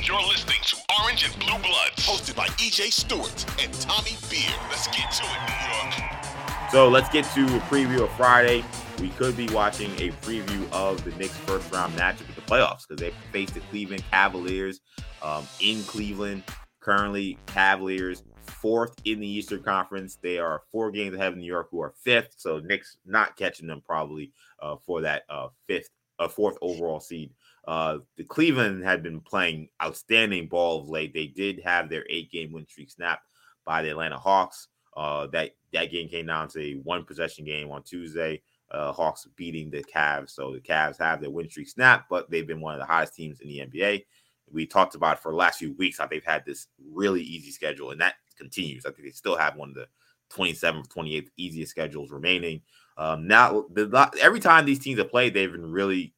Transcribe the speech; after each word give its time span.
You're 0.00 0.20
listening 0.22 0.58
to 0.64 0.76
Orange 1.00 1.24
and 1.24 1.38
Blue 1.38 1.58
Bloods, 1.58 2.06
hosted 2.06 2.34
by 2.34 2.46
EJ 2.46 2.92
Stewart 2.92 3.44
and 3.62 3.72
Tommy 3.74 4.16
Beer. 4.30 4.50
Let's 4.68 4.86
get 4.88 5.10
to 5.12 5.22
it, 5.22 5.40
New 5.46 6.08
York. 6.08 6.70
So 6.72 6.88
let's 6.88 7.08
get 7.10 7.24
to 7.34 7.44
a 7.44 7.60
preview 7.60 8.02
of 8.02 8.10
Friday. 8.12 8.64
We 9.00 9.10
could 9.10 9.36
be 9.36 9.48
watching 9.50 9.90
a 10.00 10.10
preview 10.22 10.68
of 10.72 11.04
the 11.04 11.10
Knicks' 11.12 11.36
first 11.38 11.70
round 11.72 11.94
matchup 11.94 12.26
with 12.26 12.34
the 12.34 12.42
playoffs 12.42 12.88
because 12.88 13.00
they 13.00 13.12
face 13.30 13.50
the 13.50 13.60
Cleveland 13.60 14.02
Cavaliers 14.10 14.80
um, 15.22 15.46
in 15.60 15.82
Cleveland. 15.84 16.42
Currently, 16.80 17.38
Cavaliers 17.46 18.24
fourth 18.42 18.94
in 19.04 19.20
the 19.20 19.28
Eastern 19.28 19.62
Conference. 19.62 20.18
They 20.20 20.38
are 20.38 20.62
four 20.72 20.90
games 20.90 21.14
ahead 21.14 21.32
of 21.32 21.38
New 21.38 21.46
York, 21.46 21.68
who 21.70 21.80
are 21.80 21.94
fifth. 22.02 22.34
So 22.38 22.58
Knicks 22.58 22.96
not 23.04 23.36
catching 23.36 23.68
them 23.68 23.82
probably 23.86 24.32
uh, 24.60 24.76
for 24.84 25.00
that 25.02 25.22
uh, 25.28 25.48
fifth, 25.68 25.90
uh, 26.18 26.28
fourth 26.28 26.56
overall 26.60 26.98
seed. 26.98 27.30
Uh, 27.66 27.98
the 28.16 28.24
Cleveland 28.24 28.84
had 28.84 29.02
been 29.02 29.20
playing 29.20 29.68
outstanding 29.82 30.48
ball 30.48 30.80
of 30.80 30.88
late. 30.88 31.14
They 31.14 31.28
did 31.28 31.60
have 31.64 31.88
their 31.88 32.04
eight-game 32.10 32.52
win 32.52 32.66
streak 32.66 32.90
snapped 32.90 33.26
by 33.64 33.82
the 33.82 33.90
Atlanta 33.90 34.18
Hawks. 34.18 34.68
Uh, 34.96 35.26
that 35.28 35.52
that 35.72 35.90
game 35.90 36.08
came 36.08 36.26
down 36.26 36.48
to 36.48 36.60
a 36.60 36.74
one 36.82 37.04
possession 37.04 37.44
game 37.44 37.70
on 37.70 37.82
Tuesday. 37.82 38.42
Uh, 38.70 38.92
Hawks 38.92 39.26
beating 39.36 39.70
the 39.70 39.84
Cavs, 39.84 40.30
so 40.30 40.52
the 40.52 40.60
Cavs 40.60 40.98
have 40.98 41.20
their 41.20 41.30
win 41.30 41.48
streak 41.48 41.68
snapped, 41.68 42.08
but 42.08 42.30
they've 42.30 42.46
been 42.46 42.60
one 42.60 42.74
of 42.74 42.80
the 42.80 42.86
hottest 42.86 43.14
teams 43.14 43.40
in 43.40 43.48
the 43.48 43.58
NBA. 43.58 44.04
We 44.50 44.66
talked 44.66 44.94
about 44.94 45.22
for 45.22 45.30
the 45.30 45.36
last 45.36 45.58
few 45.58 45.74
weeks 45.74 45.98
how 45.98 46.06
they've 46.06 46.24
had 46.24 46.44
this 46.44 46.68
really 46.90 47.22
easy 47.22 47.50
schedule, 47.50 47.90
and 47.90 48.00
that 48.00 48.14
continues. 48.38 48.86
I 48.86 48.90
think 48.90 49.04
they 49.04 49.12
still 49.12 49.36
have 49.36 49.56
one 49.56 49.70
of 49.70 49.74
the 49.74 49.86
27th, 50.34 50.88
28th 50.88 51.28
easiest 51.36 51.70
schedules 51.70 52.10
remaining. 52.10 52.62
Um, 52.96 53.26
now, 53.26 53.66
the, 53.72 54.10
every 54.20 54.40
time 54.40 54.64
these 54.64 54.78
teams 54.78 54.98
have 54.98 55.10
played, 55.10 55.34
they've 55.34 55.52
been 55.52 55.70
really 55.70 56.14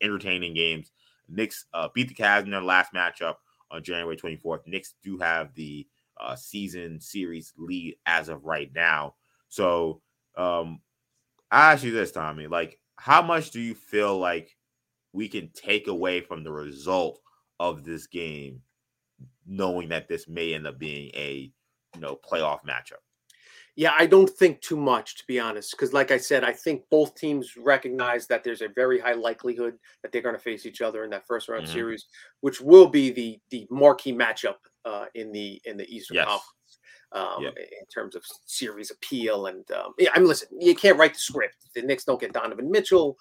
entertaining 0.00 0.54
games. 0.54 0.92
Knicks 1.28 1.66
uh, 1.74 1.88
beat 1.94 2.08
the 2.08 2.14
Cavs 2.14 2.44
in 2.44 2.50
their 2.50 2.62
last 2.62 2.92
matchup 2.92 3.34
on 3.70 3.82
January 3.82 4.16
24th. 4.16 4.66
Knicks 4.66 4.94
do 5.02 5.18
have 5.18 5.54
the 5.54 5.86
uh, 6.20 6.34
season 6.34 7.00
series 7.00 7.52
lead 7.56 7.96
as 8.06 8.28
of 8.28 8.44
right 8.44 8.70
now. 8.74 9.14
So, 9.48 10.00
um, 10.36 10.80
I 11.50 11.72
ask 11.72 11.84
you 11.84 11.92
this, 11.92 12.12
Tommy, 12.12 12.46
like, 12.46 12.78
how 12.96 13.22
much 13.22 13.50
do 13.50 13.60
you 13.60 13.74
feel 13.74 14.18
like 14.18 14.56
we 15.12 15.28
can 15.28 15.50
take 15.54 15.88
away 15.88 16.20
from 16.20 16.44
the 16.44 16.52
result 16.52 17.20
of 17.58 17.84
this 17.84 18.06
game, 18.06 18.60
knowing 19.46 19.88
that 19.88 20.08
this 20.08 20.28
may 20.28 20.54
end 20.54 20.66
up 20.66 20.78
being 20.78 21.10
a 21.14 21.50
you 21.94 22.00
know 22.00 22.16
playoff 22.16 22.60
matchup? 22.64 23.02
Yeah, 23.78 23.92
I 23.96 24.06
don't 24.06 24.28
think 24.28 24.60
too 24.60 24.76
much, 24.76 25.14
to 25.18 25.24
be 25.28 25.38
honest, 25.38 25.70
because 25.70 25.92
like 25.92 26.10
I 26.10 26.16
said, 26.16 26.42
I 26.42 26.52
think 26.52 26.82
both 26.90 27.14
teams 27.14 27.56
recognize 27.56 28.26
that 28.26 28.42
there's 28.42 28.60
a 28.60 28.70
very 28.74 28.98
high 28.98 29.12
likelihood 29.12 29.78
that 30.02 30.10
they're 30.10 30.20
going 30.20 30.34
to 30.34 30.40
face 30.40 30.66
each 30.66 30.80
other 30.80 31.04
in 31.04 31.10
that 31.10 31.28
first 31.28 31.48
round 31.48 31.62
mm-hmm. 31.62 31.74
series, 31.74 32.06
which 32.40 32.60
will 32.60 32.88
be 32.88 33.12
the 33.12 33.38
the 33.50 33.68
marquee 33.70 34.12
matchup 34.12 34.56
uh, 34.84 35.04
in 35.14 35.30
the 35.30 35.62
in 35.64 35.76
the 35.76 35.88
Eastern 35.94 36.16
yes. 36.16 36.24
Conference. 36.24 36.78
Um, 37.12 37.44
yeah. 37.44 37.50
in 37.50 37.86
terms 37.94 38.16
of 38.16 38.24
series 38.46 38.90
appeal. 38.90 39.46
And 39.46 39.64
um, 39.70 39.92
yeah, 39.96 40.10
I 40.12 40.18
mean, 40.18 40.26
listen, 40.26 40.48
you 40.60 40.74
can't 40.74 40.98
write 40.98 41.14
the 41.14 41.20
script. 41.20 41.68
The 41.76 41.82
Knicks 41.82 42.02
don't 42.02 42.20
get 42.20 42.32
Donovan 42.32 42.72
Mitchell. 42.72 43.16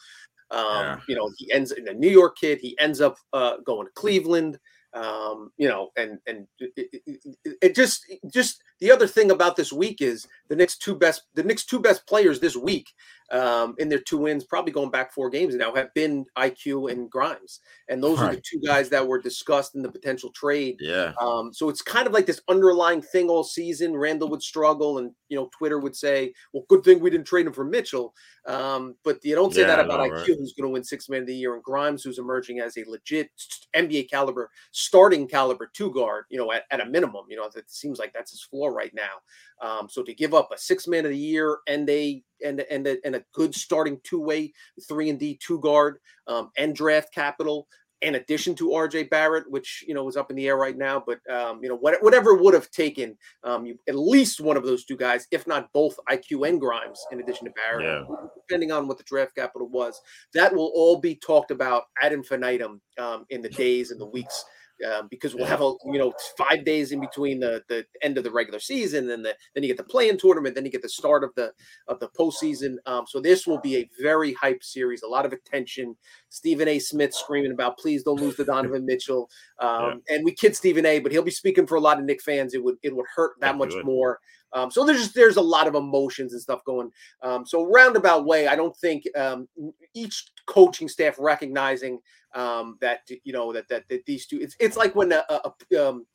Um, 0.50 0.66
yeah. 0.66 1.00
You 1.08 1.16
know, 1.18 1.32
he 1.38 1.52
ends 1.54 1.72
in 1.72 1.88
a 1.88 1.94
New 1.94 2.10
York 2.10 2.36
kid. 2.36 2.58
He 2.60 2.76
ends 2.80 3.00
up 3.00 3.18
uh, 3.32 3.58
going 3.64 3.86
to 3.86 3.94
Cleveland. 3.94 4.58
Um, 4.94 5.52
you 5.58 5.70
know, 5.70 5.92
and 5.98 6.18
and 6.26 6.48
it, 6.58 6.90
it, 7.04 7.38
it, 7.62 7.76
just 7.76 8.12
just 8.34 8.64
the 8.80 8.92
other 8.92 9.08
thing 9.08 9.32
about 9.32 9.56
this 9.56 9.74
week 9.74 10.02
is 10.02 10.28
the 10.50 10.56
next 10.56 10.82
two 10.82 10.96
best 10.96 11.24
the 11.34 11.44
Knicks 11.44 11.66
two 11.66 11.80
best 11.80 12.06
players 12.08 12.40
this 12.40 12.56
week 12.56 12.88
um, 13.32 13.76
in 13.78 13.90
their 13.90 14.00
two 14.00 14.18
wins, 14.18 14.44
probably 14.46 14.72
going 14.72 14.90
back 14.90 15.14
four 15.14 15.30
games 15.30 15.56
now, 15.56 15.74
have 15.76 15.94
been 15.94 16.26
IQ 16.38 16.92
and 16.92 17.10
Grimes, 17.10 17.60
and 17.90 18.02
those 18.02 18.20
right. 18.20 18.32
are 18.32 18.36
the 18.36 18.42
two 18.42 18.60
guys 18.66 18.90
that 18.90 19.06
were 19.06 19.20
discussed 19.20 19.76
in 19.76 19.82
the 19.82 19.92
potential 19.92 20.32
trade. 20.34 20.78
Yeah. 20.80 21.12
Um, 21.20 21.54
so 21.54 21.70
it's 21.70 21.82
kind 21.82 22.08
of 22.08 22.14
like 22.14 22.26
this 22.26 22.42
underlying 22.48 23.02
thing 23.02 23.30
all 23.30 23.44
season. 23.44 23.98
Randle 23.98 24.30
would 24.30 24.42
struggle, 24.42 25.00
and 25.00 25.12
you 25.30 25.36
know, 25.36 25.50
Twitter 25.58 25.80
would 25.80 25.96
say, 25.96 26.34
"Well, 26.54 26.64
good 26.70 26.84
thing 26.84 27.00
we 27.00 27.10
didn't 27.10 27.28
trade 27.28 27.48
him 27.48 27.54
for 27.54 27.66
Mitchell." 27.66 28.14
Um, 28.46 28.96
but 29.04 29.20
you 29.24 29.36
don't 29.36 29.54
say 29.54 29.62
yeah, 29.62 29.68
that 29.68 29.86
about 29.86 30.00
IQ, 30.00 30.12
right? 30.12 30.28
who's 30.28 30.54
going 30.54 30.70
to 30.70 30.74
win 30.74 30.84
Six 30.84 31.10
Man 31.10 31.22
of 31.22 31.28
the 31.28 31.36
Year, 31.36 31.54
and 31.54 31.64
Grimes, 31.64 32.04
who's 32.04 32.20
emerging 32.20 32.62
as 32.62 32.78
a 32.78 32.86
legit 32.88 33.30
NBA 33.76 34.10
caliber, 34.10 34.50
starting 34.72 35.28
caliber 35.28 35.70
two 35.74 35.92
guard. 35.92 36.24
You 36.30 36.38
know, 36.38 36.54
at, 36.54 36.64
at 36.72 36.80
a 36.80 36.86
minimum, 36.86 37.26
you 37.30 37.36
know, 37.36 37.50
it 37.54 37.70
seems 37.70 38.00
like 38.00 38.14
that's 38.14 38.32
his 38.32 38.44
floor 38.44 38.67
right 38.72 38.94
now. 38.94 39.68
Um, 39.68 39.88
so 39.90 40.04
to 40.04 40.14
give 40.14 40.34
up 40.34 40.50
a 40.54 40.58
Six 40.58 40.88
Man 40.88 41.06
of 41.06 41.12
the 41.12 41.18
Year 41.18 41.60
and 41.68 41.90
a 41.90 42.24
and 42.46 42.62
and 42.70 42.88
a, 42.88 42.98
and 43.06 43.16
a 43.16 43.24
good 43.34 43.56
starting 43.56 44.00
two 44.04 44.22
way 44.22 44.54
three 44.88 45.10
and 45.10 45.20
D 45.20 45.40
two 45.42 45.60
guard 45.60 45.98
um, 46.28 46.52
and 46.58 46.76
draft 46.76 47.14
capital 47.14 47.68
in 48.02 48.16
addition 48.16 48.54
to 48.54 48.70
RJ 48.70 49.10
Barrett, 49.10 49.50
which 49.50 49.84
you 49.88 49.94
know 49.94 50.08
is 50.08 50.18
up 50.18 50.30
in 50.30 50.36
the 50.36 50.48
air 50.48 50.58
right 50.58 50.78
now. 50.78 51.04
But 51.06 51.20
um, 51.34 51.60
you 51.62 51.70
know 51.70 51.78
what, 51.78 52.02
whatever 52.04 52.36
would 52.36 52.54
have 52.54 52.70
taken 52.72 53.18
um, 53.44 53.66
you, 53.66 53.80
at 53.88 53.96
least 53.96 54.40
one 54.40 54.58
of 54.58 54.64
those 54.64 54.86
two 54.86 54.98
guys, 54.98 55.28
if 55.32 55.48
not 55.48 55.72
both 55.74 55.98
IQ 56.10 56.48
and 56.48 56.60
Grimes, 56.60 57.04
in 57.12 57.20
addition 57.20 57.46
to 57.46 57.54
Barrett, 57.54 57.86
yeah. 57.86 58.16
depending 58.48 58.72
on 58.72 58.88
what 58.88 58.98
the 58.98 59.04
draft 59.04 59.36
capital 59.36 59.68
was, 59.68 60.00
that 60.34 60.54
will 60.54 60.72
all 60.76 61.00
be 61.00 61.16
talked 61.16 61.52
about 61.52 61.84
ad 62.02 62.14
infinitum 62.14 62.82
um, 63.00 63.26
in 63.30 63.42
the 63.42 63.50
days 63.50 63.92
and 63.92 64.00
the 64.00 64.06
weeks 64.06 64.46
um, 64.86 65.08
because 65.10 65.36
we'll 65.36 65.46
have 65.46 65.62
a 65.62 65.74
you 65.86 65.98
know 65.98 66.14
five 66.38 66.66
days 66.66 66.92
in 66.92 67.00
between 67.00 67.40
the 67.40 67.64
the 67.68 67.86
end 68.02 68.18
of 68.18 68.24
the 68.24 68.32
regular 68.32 68.60
season 68.60 69.10
and 69.10 69.24
the 69.26 69.36
then 69.54 69.64
you 69.64 69.70
get 69.70 69.78
the 69.78 69.84
play-in 69.84 70.18
tournament, 70.18 70.56
then 70.56 70.66
you 70.66 70.72
get 70.72 70.82
the 70.82 70.90
start 70.90 71.24
of 71.24 71.32
the 71.36 71.52
of 71.88 72.00
the 72.00 72.10
postseason. 72.10 72.76
Um, 72.86 73.06
so 73.08 73.20
this 73.20 73.48
will 73.48 73.60
be 73.60 73.78
a 73.78 73.90
very 74.02 74.34
hype 74.34 74.64
series, 74.64 75.04
a 75.04 75.08
lot 75.08 75.26
of 75.26 75.34
attention. 75.34 75.96
Stephen 76.30 76.68
A. 76.68 76.80
Smith 76.80 77.14
screaming 77.14 77.52
about 77.52 77.78
please 77.78 78.04
don't 78.04 78.20
lose 78.20 78.36
to 78.36 78.46
Donovan 78.46 78.86
Mitchell, 78.88 79.30
um, 79.60 80.02
yeah. 80.08 80.16
and 80.16 80.26
we 80.26 80.34
kid 80.34 80.56
Stephen 80.56 80.86
A. 80.86 81.00
But 81.00 81.12
he'll 81.12 81.22
be 81.22 81.32
speaking 81.32 81.68
for 81.68 81.76
a 81.76 81.82
lot 81.82 82.00
of 82.00 82.06
Knick 82.06 82.22
fans. 82.22 82.54
It 82.54 82.64
would 82.64 82.78
it 82.84 82.96
would 82.96 83.06
hurt 83.16 83.40
that 83.42 83.58
much 83.58 83.74
more. 83.84 84.20
Um, 84.54 84.72
so 84.72 84.86
there's 84.86 85.00
just 85.00 85.16
there's 85.16 85.38
a 85.38 85.42
lot 85.42 85.68
of 85.68 85.76
emotions 85.76 86.34
and 86.34 86.42
stuff 86.42 86.64
going. 86.66 86.92
Um, 87.22 87.46
so 87.46 87.66
roundabout 87.66 88.26
way, 88.26 88.48
I 88.48 88.56
don't 88.56 88.76
think 88.78 89.04
um, 89.18 89.48
each 89.94 90.26
coaching 90.46 90.88
staff 90.88 91.16
recognizing 91.20 92.00
um, 92.36 92.78
that 92.82 93.02
you 93.24 93.34
know 93.34 93.52
that, 93.54 93.68
that 93.70 93.84
that 93.90 94.06
these 94.06 94.26
two 94.26 94.40
it's 94.40 94.56
it's 94.60 94.78
like 94.78 94.96
when 94.96 95.12
a, 95.12 95.24
a, 95.30 95.88
um, 95.88 96.06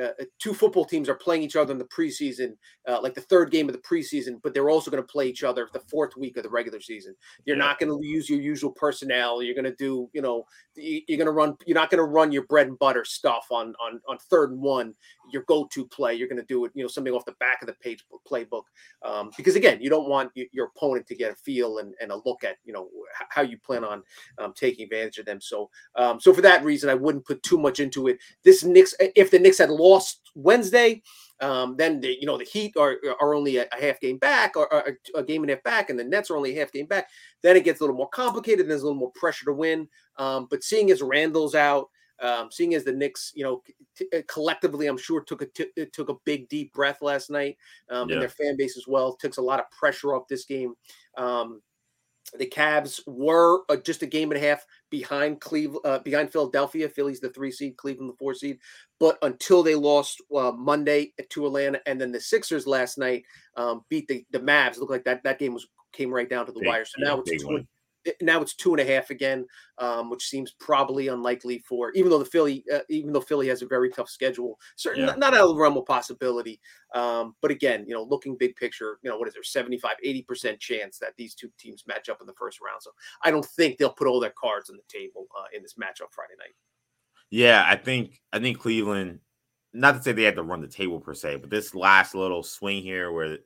uh, 0.00 0.08
uh, 0.20 0.24
two 0.38 0.52
football 0.52 0.84
teams 0.84 1.08
are 1.08 1.14
playing 1.14 1.42
each 1.42 1.56
other 1.56 1.72
in 1.72 1.78
the 1.78 1.84
preseason, 1.86 2.56
uh, 2.88 3.00
like 3.02 3.14
the 3.14 3.20
third 3.20 3.50
game 3.50 3.68
of 3.68 3.74
the 3.74 3.80
preseason, 3.80 4.40
but 4.42 4.52
they're 4.52 4.70
also 4.70 4.90
going 4.90 5.02
to 5.02 5.12
play 5.12 5.26
each 5.26 5.42
other 5.42 5.68
the 5.72 5.80
fourth 5.80 6.16
week 6.16 6.36
of 6.36 6.42
the 6.42 6.50
regular 6.50 6.80
season. 6.80 7.14
You're 7.44 7.56
yeah. 7.56 7.64
not 7.64 7.78
going 7.78 7.90
to 7.90 8.06
use 8.06 8.28
your 8.28 8.40
usual 8.40 8.70
personnel. 8.72 9.42
You're 9.42 9.54
going 9.54 9.64
to 9.64 9.76
do, 9.76 10.08
you 10.12 10.22
know, 10.22 10.44
you're 10.76 11.18
going 11.18 11.26
to 11.26 11.32
run. 11.32 11.56
You're 11.66 11.74
not 11.74 11.90
going 11.90 11.98
to 11.98 12.04
run 12.04 12.32
your 12.32 12.44
bread 12.44 12.68
and 12.68 12.78
butter 12.78 13.04
stuff 13.04 13.46
on 13.50 13.74
on 13.84 14.00
on 14.08 14.18
third 14.18 14.52
and 14.52 14.60
one. 14.60 14.94
Your 15.32 15.42
go-to 15.46 15.86
play. 15.86 16.14
You're 16.14 16.28
going 16.28 16.40
to 16.40 16.46
do 16.46 16.64
it, 16.64 16.72
you 16.74 16.82
know, 16.82 16.88
something 16.88 17.12
off 17.12 17.24
the 17.24 17.32
back 17.38 17.62
of 17.62 17.68
the 17.68 17.74
page 17.74 18.04
playbook. 18.28 18.64
Um, 19.04 19.30
because 19.36 19.54
again, 19.54 19.80
you 19.80 19.88
don't 19.88 20.08
want 20.08 20.32
your 20.34 20.70
opponent 20.74 21.06
to 21.06 21.14
get 21.14 21.30
a 21.30 21.36
feel 21.36 21.78
and, 21.78 21.94
and 22.00 22.10
a 22.10 22.16
look 22.24 22.42
at, 22.42 22.56
you 22.64 22.72
know, 22.72 22.88
how 23.28 23.42
you 23.42 23.56
plan 23.58 23.84
on 23.84 24.02
um, 24.38 24.52
taking 24.56 24.84
advantage 24.84 25.18
of 25.18 25.26
them. 25.26 25.40
So, 25.40 25.70
um, 25.94 26.18
so 26.20 26.32
for 26.34 26.40
that 26.40 26.64
reason, 26.64 26.90
I 26.90 26.94
wouldn't 26.94 27.26
put 27.26 27.42
too 27.42 27.58
much 27.58 27.78
into 27.78 28.08
it. 28.08 28.18
This 28.44 28.64
Knicks, 28.64 28.94
if 28.98 29.30
the 29.30 29.38
Knicks 29.38 29.58
had 29.58 29.70
lost 29.70 29.89
Wednesday, 30.34 31.02
um, 31.40 31.76
then 31.76 32.00
the, 32.00 32.16
you 32.20 32.26
know 32.26 32.38
the 32.38 32.44
Heat 32.44 32.76
are 32.76 32.96
are 33.20 33.34
only 33.34 33.56
a, 33.56 33.66
a 33.72 33.80
half 33.80 34.00
game 34.00 34.18
back 34.18 34.56
or, 34.56 34.72
or, 34.72 34.98
a 35.14 35.22
game 35.22 35.42
and 35.42 35.50
a 35.50 35.54
half 35.54 35.62
back, 35.62 35.90
and 35.90 35.98
the 35.98 36.04
Nets 36.04 36.30
are 36.30 36.36
only 36.36 36.56
a 36.56 36.60
half 36.60 36.72
game 36.72 36.86
back. 36.86 37.08
Then 37.42 37.56
it 37.56 37.64
gets 37.64 37.80
a 37.80 37.82
little 37.82 37.96
more 37.96 38.08
complicated. 38.10 38.68
There's 38.68 38.82
a 38.82 38.84
little 38.84 38.98
more 38.98 39.12
pressure 39.14 39.46
to 39.46 39.52
win. 39.52 39.88
Um, 40.16 40.46
but 40.50 40.62
seeing 40.62 40.90
as 40.90 41.00
Randle's 41.02 41.54
out, 41.54 41.88
Um, 42.20 42.50
seeing 42.52 42.74
as 42.74 42.84
the 42.84 42.92
Knicks, 42.92 43.32
you 43.34 43.44
know, 43.44 43.62
t- 43.96 44.08
uh, 44.14 44.20
collectively, 44.28 44.86
I'm 44.88 44.98
sure 44.98 45.22
took 45.24 45.40
a 45.40 45.46
t- 45.46 45.72
uh, 45.80 45.86
took 45.92 46.10
a 46.10 46.20
big 46.26 46.48
deep 46.50 46.70
breath 46.74 47.00
last 47.00 47.30
night, 47.30 47.56
um, 47.88 48.08
yeah. 48.08 48.14
and 48.14 48.22
their 48.22 48.28
fan 48.28 48.56
base 48.58 48.76
as 48.76 48.86
well 48.86 49.16
takes 49.16 49.38
a 49.38 49.42
lot 49.42 49.60
of 49.60 49.70
pressure 49.70 50.14
off 50.14 50.28
this 50.28 50.44
game. 50.44 50.74
Um, 51.16 51.62
the 52.38 52.46
Cavs 52.46 53.00
were 53.06 53.62
uh, 53.68 53.76
just 53.76 54.02
a 54.02 54.06
game 54.06 54.30
and 54.30 54.42
a 54.42 54.46
half 54.46 54.64
behind 54.90 55.40
Cleveland, 55.40 55.84
uh, 55.84 55.98
behind 56.00 56.30
Philadelphia. 56.30 56.88
Philly's 56.88 57.20
the 57.20 57.30
three 57.30 57.50
seed, 57.50 57.76
Cleveland 57.76 58.10
the 58.10 58.16
four 58.16 58.34
seed. 58.34 58.58
But 58.98 59.18
until 59.22 59.62
they 59.62 59.74
lost 59.74 60.20
uh, 60.34 60.52
Monday 60.52 61.12
to 61.30 61.46
Atlanta, 61.46 61.80
and 61.86 62.00
then 62.00 62.12
the 62.12 62.20
Sixers 62.20 62.66
last 62.66 62.98
night 62.98 63.24
um, 63.56 63.84
beat 63.88 64.06
the 64.08 64.24
the 64.30 64.40
Mavs. 64.40 64.78
Looked 64.78 64.92
like 64.92 65.04
that 65.04 65.22
that 65.24 65.38
game 65.38 65.54
was 65.54 65.66
came 65.92 66.12
right 66.12 66.28
down 66.28 66.46
to 66.46 66.52
the 66.52 66.60
big, 66.60 66.68
wire. 66.68 66.84
So 66.84 66.94
now 66.98 67.20
it's 67.20 67.42
two, 67.42 67.66
now 68.20 68.40
it's 68.40 68.54
two 68.54 68.72
and 68.72 68.80
a 68.80 68.84
half 68.84 69.10
again, 69.10 69.46
um, 69.78 70.10
which 70.10 70.26
seems 70.26 70.52
probably 70.52 71.08
unlikely 71.08 71.58
for 71.60 71.90
even 71.92 72.10
though 72.10 72.18
the 72.18 72.24
Philly, 72.24 72.64
uh, 72.72 72.80
even 72.88 73.12
though 73.12 73.20
Philly 73.20 73.48
has 73.48 73.62
a 73.62 73.66
very 73.66 73.90
tough 73.90 74.08
schedule, 74.08 74.58
certainly 74.76 75.08
yeah. 75.08 75.14
not, 75.16 75.34
out 75.34 75.40
of 75.40 75.48
the 75.50 75.60
realm 75.60 75.76
of 75.76 75.86
possibility. 75.86 76.60
Um, 76.94 77.34
but 77.40 77.50
again, 77.50 77.84
you 77.86 77.94
know, 77.94 78.02
looking 78.02 78.36
big 78.36 78.56
picture, 78.56 78.98
you 79.02 79.10
know, 79.10 79.18
what 79.18 79.28
is 79.28 79.34
there 79.34 79.42
75, 79.42 79.96
80 80.02 80.22
percent 80.22 80.60
chance 80.60 80.98
that 80.98 81.14
these 81.16 81.34
two 81.34 81.50
teams 81.58 81.84
match 81.86 82.08
up 82.08 82.20
in 82.20 82.26
the 82.26 82.34
first 82.34 82.60
round? 82.60 82.82
So 82.82 82.90
I 83.22 83.30
don't 83.30 83.44
think 83.44 83.78
they'll 83.78 83.90
put 83.90 84.06
all 84.06 84.20
their 84.20 84.34
cards 84.38 84.70
on 84.70 84.76
the 84.76 84.82
table 84.98 85.26
uh, 85.38 85.44
in 85.54 85.62
this 85.62 85.74
matchup 85.74 86.12
Friday 86.12 86.34
night. 86.38 86.54
Yeah, 87.30 87.64
I 87.66 87.76
think 87.76 88.20
I 88.32 88.38
think 88.38 88.58
Cleveland. 88.58 89.20
Not 89.72 89.94
to 89.94 90.02
say 90.02 90.10
they 90.10 90.24
had 90.24 90.34
to 90.34 90.42
run 90.42 90.60
the 90.60 90.66
table 90.66 90.98
per 90.98 91.14
se, 91.14 91.36
but 91.36 91.48
this 91.48 91.76
last 91.76 92.16
little 92.16 92.42
swing 92.42 92.82
here 92.82 93.12
where 93.12 93.38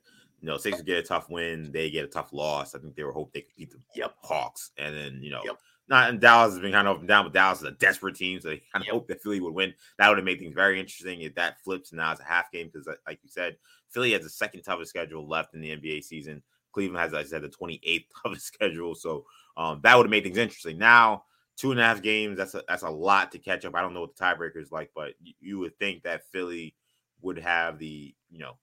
you 0.45 0.51
know, 0.51 0.57
Sixers 0.57 0.83
get 0.83 0.99
a 0.99 1.01
tough 1.01 1.27
win, 1.27 1.71
they 1.71 1.89
get 1.89 2.05
a 2.05 2.07
tough 2.07 2.31
loss. 2.31 2.75
I 2.75 2.77
think 2.77 2.95
they 2.95 3.03
were 3.03 3.11
hoping 3.11 3.31
they 3.33 3.41
could 3.41 3.55
beat 3.57 3.71
the 3.71 3.79
yep. 3.95 4.13
Hawks, 4.21 4.69
and 4.77 4.95
then 4.95 5.19
you 5.23 5.31
know, 5.31 5.41
yep. 5.43 5.57
not 5.87 6.11
in 6.11 6.19
Dallas 6.19 6.53
has 6.53 6.61
been 6.61 6.71
kind 6.71 6.87
of 6.87 6.97
up 6.97 6.99
and 6.99 7.07
down, 7.07 7.25
but 7.25 7.33
Dallas 7.33 7.61
is 7.61 7.63
a 7.63 7.71
desperate 7.71 8.15
team, 8.15 8.39
so 8.39 8.49
they 8.49 8.61
kind 8.71 8.83
of 8.83 8.85
yep. 8.85 8.93
hope 8.93 9.07
that 9.07 9.23
Philly 9.23 9.39
would 9.39 9.55
win. 9.55 9.73
That 9.97 10.07
would 10.07 10.19
have 10.19 10.25
made 10.25 10.37
things 10.37 10.53
very 10.53 10.79
interesting 10.79 11.21
if 11.21 11.33
that 11.33 11.63
flips 11.63 11.91
now 11.91 12.11
it's 12.11 12.21
a 12.21 12.25
half 12.25 12.51
game 12.51 12.69
because, 12.71 12.87
like 13.07 13.17
you 13.23 13.29
said, 13.31 13.57
Philly 13.89 14.11
has 14.11 14.21
the 14.21 14.29
second 14.29 14.61
toughest 14.61 14.91
schedule 14.91 15.27
left 15.27 15.55
in 15.55 15.61
the 15.61 15.75
NBA 15.75 16.03
season. 16.03 16.43
Cleveland 16.73 17.01
has, 17.01 17.11
as 17.15 17.25
I 17.25 17.27
said, 17.27 17.41
the 17.41 17.49
28th 17.49 18.05
toughest 18.23 18.45
schedule, 18.45 18.93
so 18.93 19.25
um, 19.57 19.79
that 19.81 19.97
would 19.97 20.05
have 20.05 20.11
made 20.11 20.25
things 20.25 20.37
interesting. 20.37 20.77
Now, 20.77 21.23
two 21.57 21.71
and 21.71 21.79
a 21.79 21.83
half 21.83 22.03
games, 22.03 22.37
that's 22.37 22.53
a 22.53 22.61
that's 22.67 22.83
a 22.83 22.89
lot 22.89 23.31
to 23.31 23.39
catch 23.39 23.65
up. 23.65 23.73
I 23.73 23.81
don't 23.81 23.95
know 23.95 24.01
what 24.01 24.15
the 24.15 24.23
tiebreaker 24.23 24.61
is 24.61 24.71
like, 24.71 24.91
but 24.93 25.15
you, 25.19 25.33
you 25.39 25.57
would 25.57 25.75
think 25.79 26.03
that 26.03 26.29
Philly 26.31 26.75
would 27.21 27.39
have 27.39 27.79
the 27.79 28.13
you 28.29 28.37
know 28.37 28.57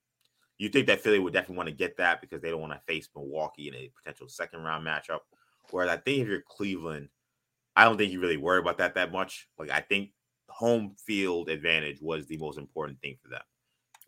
you 0.62 0.68
think 0.68 0.86
that 0.86 1.00
Philly 1.00 1.18
would 1.18 1.32
definitely 1.32 1.56
want 1.56 1.68
to 1.70 1.74
get 1.74 1.96
that 1.96 2.20
because 2.20 2.40
they 2.40 2.50
don't 2.50 2.60
want 2.60 2.72
to 2.72 2.80
face 2.86 3.08
Milwaukee 3.16 3.66
in 3.66 3.74
a 3.74 3.90
potential 4.00 4.28
second 4.28 4.62
round 4.62 4.86
matchup. 4.86 5.18
Whereas 5.70 5.90
I 5.90 5.96
think 5.96 6.18
if 6.22 6.28
you're 6.28 6.42
Cleveland, 6.42 7.08
I 7.74 7.82
don't 7.82 7.96
think 7.96 8.12
you 8.12 8.20
really 8.20 8.36
worry 8.36 8.60
about 8.60 8.78
that 8.78 8.94
that 8.94 9.10
much. 9.10 9.48
Like 9.58 9.70
I 9.70 9.80
think 9.80 10.10
home 10.48 10.94
field 11.04 11.48
advantage 11.48 12.00
was 12.00 12.26
the 12.26 12.36
most 12.36 12.58
important 12.58 13.00
thing 13.00 13.16
for 13.20 13.28
them. 13.28 13.40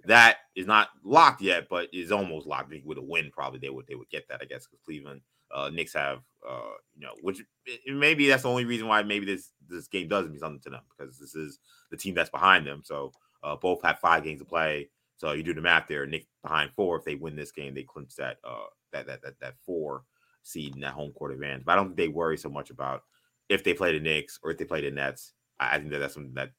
That 0.04 0.36
is 0.54 0.68
not 0.68 0.90
locked 1.02 1.42
yet, 1.42 1.66
but 1.68 1.88
is 1.92 2.12
almost 2.12 2.46
locked. 2.46 2.68
I 2.68 2.74
think 2.74 2.84
With 2.86 2.98
a 2.98 3.02
win, 3.02 3.32
probably 3.32 3.58
they 3.58 3.70
would 3.70 3.88
they 3.88 3.96
would 3.96 4.10
get 4.10 4.28
that. 4.28 4.38
I 4.40 4.44
guess 4.44 4.64
because 4.64 4.78
Cleveland 4.84 5.22
uh, 5.52 5.70
Knicks 5.72 5.94
have 5.94 6.20
uh, 6.48 6.74
you 6.94 7.04
know, 7.04 7.14
which 7.22 7.42
maybe 7.88 8.28
that's 8.28 8.44
the 8.44 8.48
only 8.48 8.64
reason 8.64 8.86
why 8.86 9.02
maybe 9.02 9.26
this 9.26 9.50
this 9.68 9.88
game 9.88 10.06
doesn't 10.06 10.30
mean 10.30 10.38
something 10.38 10.60
to 10.60 10.70
them 10.70 10.82
because 10.96 11.18
this 11.18 11.34
is 11.34 11.58
the 11.90 11.96
team 11.96 12.14
that's 12.14 12.30
behind 12.30 12.64
them. 12.64 12.82
So 12.84 13.10
uh, 13.42 13.56
both 13.56 13.82
have 13.82 13.98
five 13.98 14.22
games 14.22 14.38
to 14.38 14.44
play. 14.44 14.90
So 15.16 15.32
you 15.32 15.42
do 15.42 15.54
the 15.54 15.60
math 15.60 15.86
there. 15.88 16.06
Nick 16.06 16.26
behind 16.42 16.70
four. 16.74 16.98
If 16.98 17.04
they 17.04 17.14
win 17.14 17.36
this 17.36 17.52
game, 17.52 17.74
they 17.74 17.82
clinch 17.82 18.16
that 18.16 18.38
uh 18.44 18.66
that 18.92 19.06
that 19.06 19.22
that, 19.22 19.40
that 19.40 19.54
four 19.64 20.04
seed 20.42 20.74
in 20.74 20.80
that 20.82 20.92
home 20.92 21.12
court 21.12 21.32
advantage. 21.32 21.64
But 21.64 21.72
I 21.72 21.76
don't 21.76 21.88
think 21.88 21.96
they 21.96 22.08
worry 22.08 22.36
so 22.36 22.48
much 22.48 22.70
about 22.70 23.02
if 23.48 23.64
they 23.64 23.74
play 23.74 23.92
the 23.92 24.00
Knicks 24.00 24.38
or 24.42 24.50
if 24.50 24.58
they 24.58 24.64
play 24.64 24.80
the 24.80 24.90
Nets. 24.90 25.32
I, 25.58 25.76
I 25.76 25.78
think 25.78 25.90
that 25.90 25.98
that's 25.98 26.14
something 26.14 26.34
that 26.34 26.50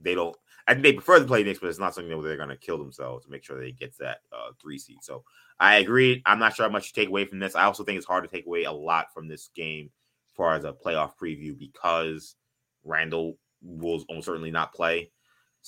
they 0.00 0.14
don't. 0.14 0.36
I 0.66 0.72
think 0.72 0.84
they 0.84 0.92
prefer 0.92 1.18
to 1.18 1.24
play 1.24 1.42
Knicks, 1.42 1.60
but 1.60 1.68
it's 1.68 1.78
not 1.78 1.94
something 1.94 2.10
that 2.10 2.26
they're 2.26 2.36
going 2.36 2.50
to 2.50 2.56
kill 2.56 2.78
themselves 2.78 3.24
to 3.24 3.30
make 3.30 3.42
sure 3.42 3.58
they 3.58 3.72
get 3.72 3.96
that 3.98 4.18
uh, 4.32 4.52
three 4.60 4.78
seed. 4.78 4.98
So 5.02 5.24
I 5.58 5.76
agree. 5.76 6.22
I'm 6.26 6.38
not 6.38 6.54
sure 6.54 6.66
how 6.66 6.72
much 6.72 6.86
you 6.86 7.00
take 7.00 7.08
away 7.08 7.24
from 7.24 7.38
this. 7.38 7.54
I 7.54 7.64
also 7.64 7.84
think 7.84 7.96
it's 7.96 8.06
hard 8.06 8.24
to 8.24 8.30
take 8.30 8.46
away 8.46 8.64
a 8.64 8.72
lot 8.72 9.06
from 9.14 9.28
this 9.28 9.50
game 9.54 9.90
as 10.28 10.34
far 10.36 10.54
as 10.54 10.64
a 10.64 10.72
playoff 10.72 11.12
preview 11.20 11.58
because 11.58 12.36
Randle 12.84 13.38
will 13.62 14.04
almost 14.08 14.26
certainly 14.26 14.50
not 14.50 14.74
play. 14.74 15.10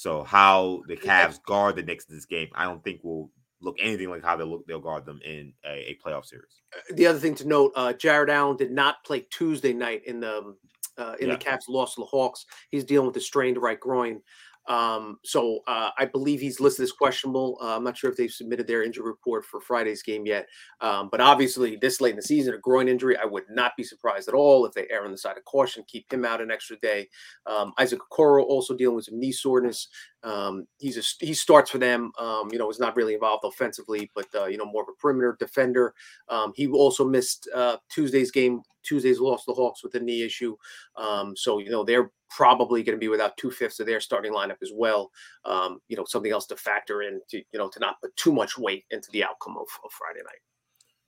So 0.01 0.23
how 0.23 0.83
the 0.89 0.97
Cavs 0.97 1.43
guard 1.43 1.77
the 1.77 1.83
Knicks 1.83 2.07
in 2.07 2.15
this 2.15 2.25
game, 2.25 2.49
I 2.55 2.65
don't 2.65 2.83
think 2.83 3.05
will 3.05 3.31
look 3.61 3.77
anything 3.79 4.09
like 4.09 4.25
how 4.25 4.35
they 4.35 4.45
look 4.45 4.67
they'll 4.67 4.81
guard 4.81 5.05
them 5.05 5.21
in 5.23 5.53
a, 5.63 5.91
a 5.91 5.99
playoff 6.03 6.25
series. 6.25 6.63
Uh, 6.75 6.95
the 6.95 7.07
other 7.07 7.19
thing 7.19 7.35
to 7.35 7.47
note, 7.47 7.73
uh, 7.77 7.93
Jarrett 7.93 8.31
Allen 8.31 8.57
did 8.57 8.71
not 8.71 9.05
play 9.05 9.27
Tuesday 9.31 9.75
night 9.75 10.01
in 10.07 10.21
the 10.21 10.57
uh, 10.97 11.17
in 11.21 11.29
yeah. 11.29 11.37
the 11.37 11.45
Cavs 11.45 11.69
loss 11.69 11.97
to 11.97 12.01
the 12.01 12.07
Hawks. 12.07 12.47
He's 12.71 12.85
dealing 12.85 13.09
with 13.09 13.17
a 13.19 13.21
strained 13.21 13.59
right 13.59 13.79
groin. 13.79 14.23
Um, 14.71 15.19
so 15.25 15.59
uh, 15.67 15.91
I 15.99 16.05
believe 16.05 16.41
he's 16.41 16.61
listed 16.61 16.85
as 16.85 16.93
questionable. 16.93 17.59
Uh, 17.61 17.77
I'm 17.77 17.83
not 17.83 17.99
sure 17.99 18.09
if 18.09 18.17
they've 18.17 18.31
submitted 18.31 18.69
their 18.69 18.85
injury 18.85 19.05
report 19.05 19.45
for 19.45 19.61
Friday's 19.61 20.03
game 20.03 20.25
yet. 20.27 20.47
Um, 20.81 21.09
but 21.11 21.21
obviously, 21.21 21.77
this 21.77 22.01
late 22.01 22.11
in 22.11 22.17
the 22.17 22.23
season, 22.23 22.55
a 22.55 22.59
groin 22.59 22.87
injury, 22.87 23.17
I 23.17 23.25
would 23.25 23.43
not 23.51 23.73
be 23.77 23.83
surprised 23.83 24.29
at 24.29 24.35
all 24.35 24.65
if 24.65 24.73
they 24.73 24.87
err 24.89 25.05
on 25.05 25.11
the 25.11 25.19
side 25.19 25.37
of 25.37 25.45
caution, 25.45 25.83
keep 25.89 26.11
him 26.13 26.25
out 26.25 26.41
an 26.41 26.53
extra 26.53 26.79
day. 26.79 27.09
Um, 27.47 27.73
Isaac 27.79 27.99
Okoro 28.13 28.45
also 28.45 28.77
dealing 28.77 28.95
with 28.95 29.07
some 29.07 29.19
knee 29.19 29.33
soreness. 29.33 29.89
Um, 30.23 30.67
he's 30.79 30.97
a, 30.97 31.25
he 31.25 31.35
starts 31.35 31.73
for 31.73 31.79
them. 31.79 32.13
Um, 32.19 32.51
you 32.53 32.59
know, 32.59 32.71
is 32.71 32.79
not 32.79 32.95
really 32.95 33.15
involved 33.15 33.45
offensively, 33.45 34.09
but 34.15 34.27
uh, 34.37 34.47
you 34.47 34.57
know, 34.57 34.67
more 34.67 34.83
of 34.83 34.89
a 34.89 35.01
perimeter 35.01 35.37
defender. 35.41 35.95
Um, 36.29 36.53
he 36.55 36.69
also 36.69 37.05
missed 37.05 37.49
uh, 37.53 37.79
Tuesday's 37.91 38.31
game. 38.31 38.63
Tuesday's 38.83 39.21
lost 39.21 39.47
the 39.47 39.55
Hawks 39.55 39.83
with 39.83 39.95
a 39.95 40.01
knee 40.01 40.23
issue. 40.23 40.57
Um, 40.97 41.37
so 41.37 41.59
you 41.59 41.71
know 41.71 41.85
they're 41.85 42.11
probably 42.29 42.83
going 42.83 42.97
to 42.97 43.01
be 43.01 43.09
without 43.09 43.37
two 43.37 43.51
fifths 43.51 43.81
of 43.81 43.87
their 43.87 44.01
starting 44.01 44.33
lineup 44.33 44.63
as 44.63 44.71
well. 44.75 45.11
Um, 45.45 45.81
you 45.89 45.97
know, 45.97 46.05
something 46.07 46.33
else 46.33 46.47
to 46.47 46.57
factor 46.57 47.03
in 47.03 47.21
to 47.31 47.39
you 47.39 47.59
know 47.59 47.69
to 47.69 47.79
not 47.81 48.01
put 48.01 48.17
too 48.17 48.33
much 48.33 48.59
weight 48.59 48.85
into 48.91 49.09
the 49.13 49.25
outcome 49.25 49.57
of, 49.57 49.69
of 49.85 49.93
Friday 49.93 50.21
night. 50.21 50.41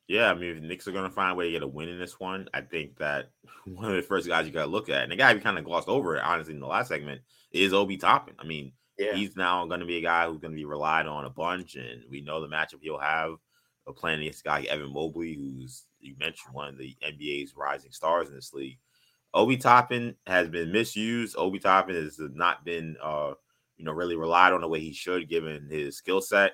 Yeah, 0.09 0.31
I 0.31 0.35
mean, 0.35 0.57
if 0.57 0.61
the 0.61 0.67
Knicks 0.67 0.89
are 0.89 0.93
going 0.93 1.09
to 1.09 1.15
find 1.15 1.33
a 1.33 1.35
way 1.35 1.47
to 1.47 1.53
get 1.53 1.63
a 1.63 1.67
win 1.67 1.89
in 1.89 1.99
this 1.99 2.19
one, 2.19 2.49
I 2.53 2.61
think 2.61 2.99
that 2.99 3.31
one 3.65 3.87
of 3.87 3.97
the 3.97 4.03
first 4.03 4.29
guys 4.29 4.47
you 4.47 4.53
got 4.53 4.65
to 4.65 4.71
look 4.71 4.89
at, 4.89 5.03
and 5.03 5.13
the 5.13 5.17
guy 5.17 5.33
we 5.33 5.41
kind 5.41 5.59
of 5.59 5.65
glossed 5.65 5.89
over, 5.89 6.21
honestly, 6.21 6.55
in 6.55 6.61
the 6.61 6.67
last 6.67 6.89
segment, 6.89 7.23
is 7.53 7.73
Obi 7.73 7.97
Toppin. 7.97 8.35
I 8.39 8.45
mean, 8.45 8.73
yeah. 8.99 9.15
he's 9.15 9.37
now 9.37 9.65
going 9.67 9.81
to 9.81 9.87
be 9.87 9.99
a 9.99 10.03
guy 10.03 10.27
who's 10.27 10.41
going 10.41 10.53
to 10.53 10.57
be 10.57 10.65
relied 10.65 11.07
on 11.07 11.25
a 11.25 11.31
bunch, 11.31 11.77
and 11.77 12.03
we 12.11 12.21
know 12.21 12.41
the 12.41 12.49
matchup 12.49 12.83
he'll 12.83 12.99
have 12.99 13.37
playing 13.91 14.21
against 14.21 14.45
guy 14.45 14.63
Evan 14.63 14.93
Mobley, 14.93 15.35
who's 15.35 15.87
you 16.01 16.15
mentioned 16.19 16.55
one 16.55 16.69
of 16.69 16.79
the 16.79 16.97
NBA's 17.05 17.57
rising 17.57 17.93
stars 17.93 18.29
in 18.29 18.35
this 18.35 18.53
league. 18.53 18.79
Obi 19.35 19.57
Toppin 19.57 20.15
has 20.27 20.49
been 20.49 20.71
misused. 20.71 21.37
Obi 21.39 21.59
Toppin 21.59 21.95
has 21.95 22.19
not 22.19 22.65
been, 22.65 22.97
uh, 23.03 23.33
you 23.77 23.85
know, 23.85 23.93
really 23.93 24.17
relied 24.17 24.53
on 24.53 24.61
the 24.61 24.69
way 24.69 24.81
he 24.81 24.93
should, 24.93 25.29
given 25.29 25.69
his 25.71 25.97
skill 25.97 26.21
set. 26.21 26.53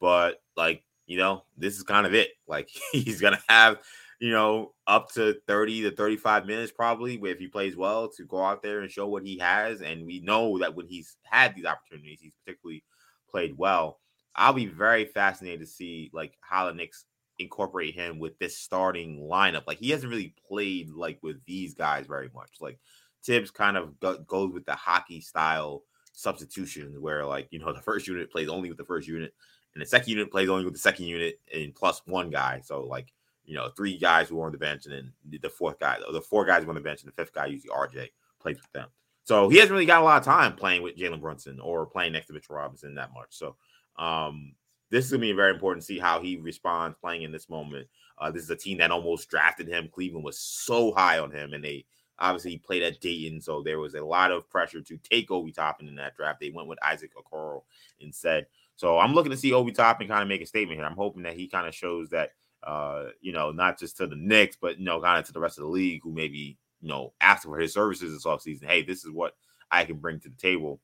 But 0.00 0.40
like, 0.56 0.84
you 1.06 1.18
know, 1.18 1.44
this 1.56 1.76
is 1.76 1.82
kind 1.82 2.06
of 2.06 2.14
it. 2.14 2.30
Like 2.46 2.68
he's 2.92 3.20
gonna 3.20 3.42
have, 3.48 3.78
you 4.20 4.30
know, 4.30 4.74
up 4.86 5.12
to 5.12 5.36
thirty 5.46 5.82
to 5.82 5.90
thirty-five 5.90 6.46
minutes 6.46 6.72
probably, 6.72 7.20
if 7.22 7.38
he 7.38 7.48
plays 7.48 7.76
well, 7.76 8.08
to 8.16 8.24
go 8.24 8.42
out 8.42 8.62
there 8.62 8.80
and 8.80 8.90
show 8.90 9.08
what 9.08 9.24
he 9.24 9.38
has. 9.38 9.82
And 9.82 10.06
we 10.06 10.20
know 10.20 10.58
that 10.58 10.74
when 10.74 10.86
he's 10.86 11.16
had 11.24 11.54
these 11.54 11.66
opportunities, 11.66 12.20
he's 12.20 12.34
particularly 12.44 12.84
played 13.28 13.58
well. 13.58 13.98
I'll 14.36 14.52
be 14.52 14.66
very 14.66 15.04
fascinated 15.04 15.60
to 15.60 15.66
see 15.66 16.10
like 16.12 16.36
how 16.40 16.66
the 16.66 16.74
Knicks 16.74 17.04
incorporate 17.38 17.94
him 17.94 18.18
with 18.18 18.38
this 18.38 18.58
starting 18.58 19.18
lineup. 19.20 19.64
Like 19.66 19.78
he 19.78 19.90
hasn't 19.90 20.10
really 20.10 20.34
played 20.48 20.90
like 20.90 21.18
with 21.22 21.44
these 21.46 21.74
guys 21.74 22.06
very 22.06 22.30
much. 22.34 22.50
Like 22.60 22.78
Thibs 23.24 23.50
kind 23.50 23.76
of 23.76 23.98
go, 24.00 24.18
goes 24.18 24.52
with 24.52 24.66
the 24.66 24.74
hockey 24.74 25.20
style 25.20 25.82
substitution 26.12 27.00
where 27.00 27.24
like 27.24 27.48
you 27.50 27.58
know 27.58 27.72
the 27.74 27.80
first 27.80 28.06
unit 28.06 28.30
plays 28.30 28.48
only 28.48 28.68
with 28.68 28.78
the 28.78 28.84
first 28.84 29.08
unit 29.08 29.34
and 29.74 29.82
the 29.82 29.86
second 29.86 30.10
unit 30.10 30.30
plays 30.30 30.48
only 30.48 30.64
with 30.64 30.74
the 30.74 30.80
second 30.80 31.06
unit 31.06 31.40
and 31.54 31.74
plus 31.74 32.02
one 32.06 32.30
guy. 32.30 32.60
So 32.62 32.84
like 32.84 33.12
you 33.44 33.56
know 33.56 33.68
three 33.76 33.98
guys 33.98 34.28
who 34.28 34.40
are 34.40 34.46
on 34.46 34.52
the 34.52 34.58
bench 34.58 34.86
and 34.86 34.94
then 34.94 35.40
the 35.40 35.50
fourth 35.50 35.78
guy, 35.78 35.98
the 36.12 36.20
four 36.20 36.44
guys 36.44 36.66
on 36.68 36.74
the 36.74 36.80
bench 36.80 37.02
and 37.02 37.10
the 37.10 37.16
fifth 37.16 37.32
guy 37.32 37.46
usually 37.46 37.74
RJ 37.74 38.08
plays 38.40 38.56
with 38.56 38.72
them. 38.72 38.88
So 39.24 39.48
he 39.48 39.56
hasn't 39.58 39.72
really 39.72 39.86
got 39.86 40.02
a 40.02 40.04
lot 40.04 40.18
of 40.18 40.24
time 40.24 40.56
playing 40.56 40.82
with 40.82 40.96
Jalen 40.96 41.20
Brunson 41.20 41.60
or 41.60 41.86
playing 41.86 42.12
next 42.12 42.26
to 42.26 42.32
Mitchell 42.32 42.56
Robinson 42.56 42.94
that 42.96 43.12
much. 43.14 43.28
So 43.30 43.56
um 43.98 44.52
this 44.90 45.04
is 45.04 45.12
to 45.12 45.18
be 45.18 45.32
very 45.32 45.52
important 45.52 45.82
to 45.82 45.86
see 45.86 45.98
how 45.98 46.20
he 46.20 46.36
responds 46.36 46.98
playing 47.00 47.22
in 47.22 47.32
this 47.32 47.48
moment. 47.48 47.86
Uh, 48.18 48.30
this 48.30 48.42
is 48.42 48.50
a 48.50 48.56
team 48.56 48.78
that 48.78 48.90
almost 48.90 49.30
drafted 49.30 49.68
him. 49.68 49.88
Cleveland 49.92 50.24
was 50.24 50.38
so 50.38 50.92
high 50.92 51.18
on 51.18 51.30
him, 51.30 51.52
and 51.52 51.64
they 51.64 51.86
obviously 52.18 52.58
played 52.58 52.82
at 52.82 53.00
Dayton, 53.00 53.40
so 53.40 53.62
there 53.62 53.78
was 53.78 53.94
a 53.94 54.04
lot 54.04 54.30
of 54.30 54.48
pressure 54.50 54.82
to 54.82 54.98
take 54.98 55.30
Obi 55.30 55.52
Toppin 55.52 55.88
in 55.88 55.94
that 55.96 56.16
draft. 56.16 56.40
They 56.40 56.50
went 56.50 56.68
with 56.68 56.78
Isaac 56.84 57.12
Okoro 57.16 57.62
instead. 58.00 58.46
So 58.76 58.98
I'm 58.98 59.14
looking 59.14 59.30
to 59.30 59.36
see 59.36 59.52
Obi 59.52 59.72
Toppin 59.72 60.08
kind 60.08 60.22
of 60.22 60.28
make 60.28 60.42
a 60.42 60.46
statement 60.46 60.78
here. 60.78 60.86
I'm 60.86 60.96
hoping 60.96 61.22
that 61.22 61.36
he 61.36 61.48
kind 61.48 61.66
of 61.66 61.74
shows 61.74 62.10
that, 62.10 62.32
uh, 62.62 63.06
you 63.20 63.32
know, 63.32 63.52
not 63.52 63.78
just 63.78 63.96
to 63.98 64.06
the 64.06 64.16
Knicks, 64.16 64.56
but 64.60 64.78
you 64.78 64.84
know, 64.84 65.00
kind 65.00 65.18
of 65.18 65.26
to 65.26 65.32
the 65.32 65.40
rest 65.40 65.58
of 65.58 65.64
the 65.64 65.70
league 65.70 66.02
who 66.02 66.12
maybe 66.12 66.58
you 66.80 66.88
know 66.88 67.12
asking 67.20 67.52
for 67.52 67.58
his 67.58 67.72
services 67.72 68.12
this 68.12 68.26
offseason. 68.26 68.64
Hey, 68.64 68.82
this 68.82 69.04
is 69.04 69.10
what 69.10 69.34
I 69.70 69.84
can 69.84 69.96
bring 69.96 70.20
to 70.20 70.28
the 70.28 70.36
table 70.36 70.80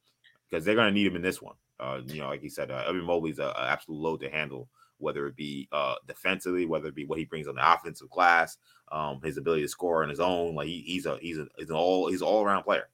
because 0.49 0.65
they're 0.65 0.75
going 0.75 0.89
to 0.89 0.95
need 0.95 1.07
him 1.07 1.17
in 1.17 1.23
this 1.23 1.43
one. 1.43 1.57
Uh, 1.79 2.01
you 2.07 2.21
know, 2.21 2.29
like 2.29 2.41
he 2.41 2.49
said, 2.49 2.71
uh, 2.71 2.85
Evan 2.87 3.05
Mobley's 3.05 3.39
an 3.39 3.53
absolute 3.57 4.01
load 4.01 4.21
to 4.21 4.31
handle, 4.31 4.69
whether 4.99 5.27
it 5.27 5.37
be 5.37 5.69
uh, 5.73 5.95
defensively, 6.07 6.67
whether 6.67 6.89
it 6.89 6.95
be 6.95 7.05
what 7.05 7.19
he 7.19 7.25
brings 7.25 7.49
on 7.49 7.57
the 7.57 7.73
offensive 7.73 8.11
glass, 8.11 8.57
um, 8.93 9.21
his 9.23 9.37
ability 9.37 9.63
to 9.63 9.69
score 9.69 10.03
on 10.03 10.09
his 10.09 10.21
own. 10.21 10.55
Like 10.55 10.69
he, 10.69 10.83
he's 10.87 11.07
a 11.07 11.19
he's 11.21 11.39
a 11.39 11.47
he's 11.59 11.71
an 11.71 11.77
all 11.77 12.09
he's 12.09 12.23
an 12.23 12.27
all 12.27 12.45
around 12.45 12.63
player. 12.63 12.89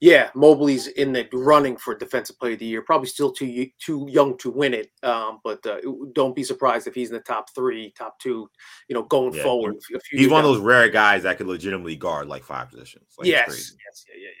Yeah, 0.00 0.30
Mobley's 0.34 0.86
in 0.86 1.12
the 1.12 1.28
running 1.30 1.76
for 1.76 1.94
Defensive 1.94 2.38
Player 2.38 2.54
of 2.54 2.60
the 2.60 2.64
Year. 2.64 2.80
Probably 2.80 3.06
still 3.06 3.30
too 3.30 3.66
too 3.78 4.06
young 4.10 4.38
to 4.38 4.50
win 4.50 4.72
it, 4.72 4.90
um, 5.02 5.40
but 5.44 5.64
uh, 5.66 5.76
don't 6.14 6.34
be 6.34 6.42
surprised 6.42 6.86
if 6.86 6.94
he's 6.94 7.10
in 7.10 7.16
the 7.16 7.20
top 7.20 7.54
three, 7.54 7.92
top 7.98 8.18
two. 8.18 8.50
You 8.88 8.94
know, 8.94 9.02
going 9.02 9.34
yeah, 9.34 9.42
forward. 9.42 9.76
he's 10.10 10.30
one 10.30 10.42
of 10.42 10.50
those 10.50 10.60
rare 10.60 10.88
guys 10.88 11.24
that 11.24 11.36
could 11.36 11.48
legitimately 11.48 11.96
guard 11.96 12.28
like 12.28 12.44
five 12.44 12.70
positions. 12.70 13.04
Like, 13.18 13.28
yes, 13.28 13.46
yes, 13.48 14.04
yeah, 14.08 14.14
yeah, 14.16 14.28
yeah. 14.28 14.39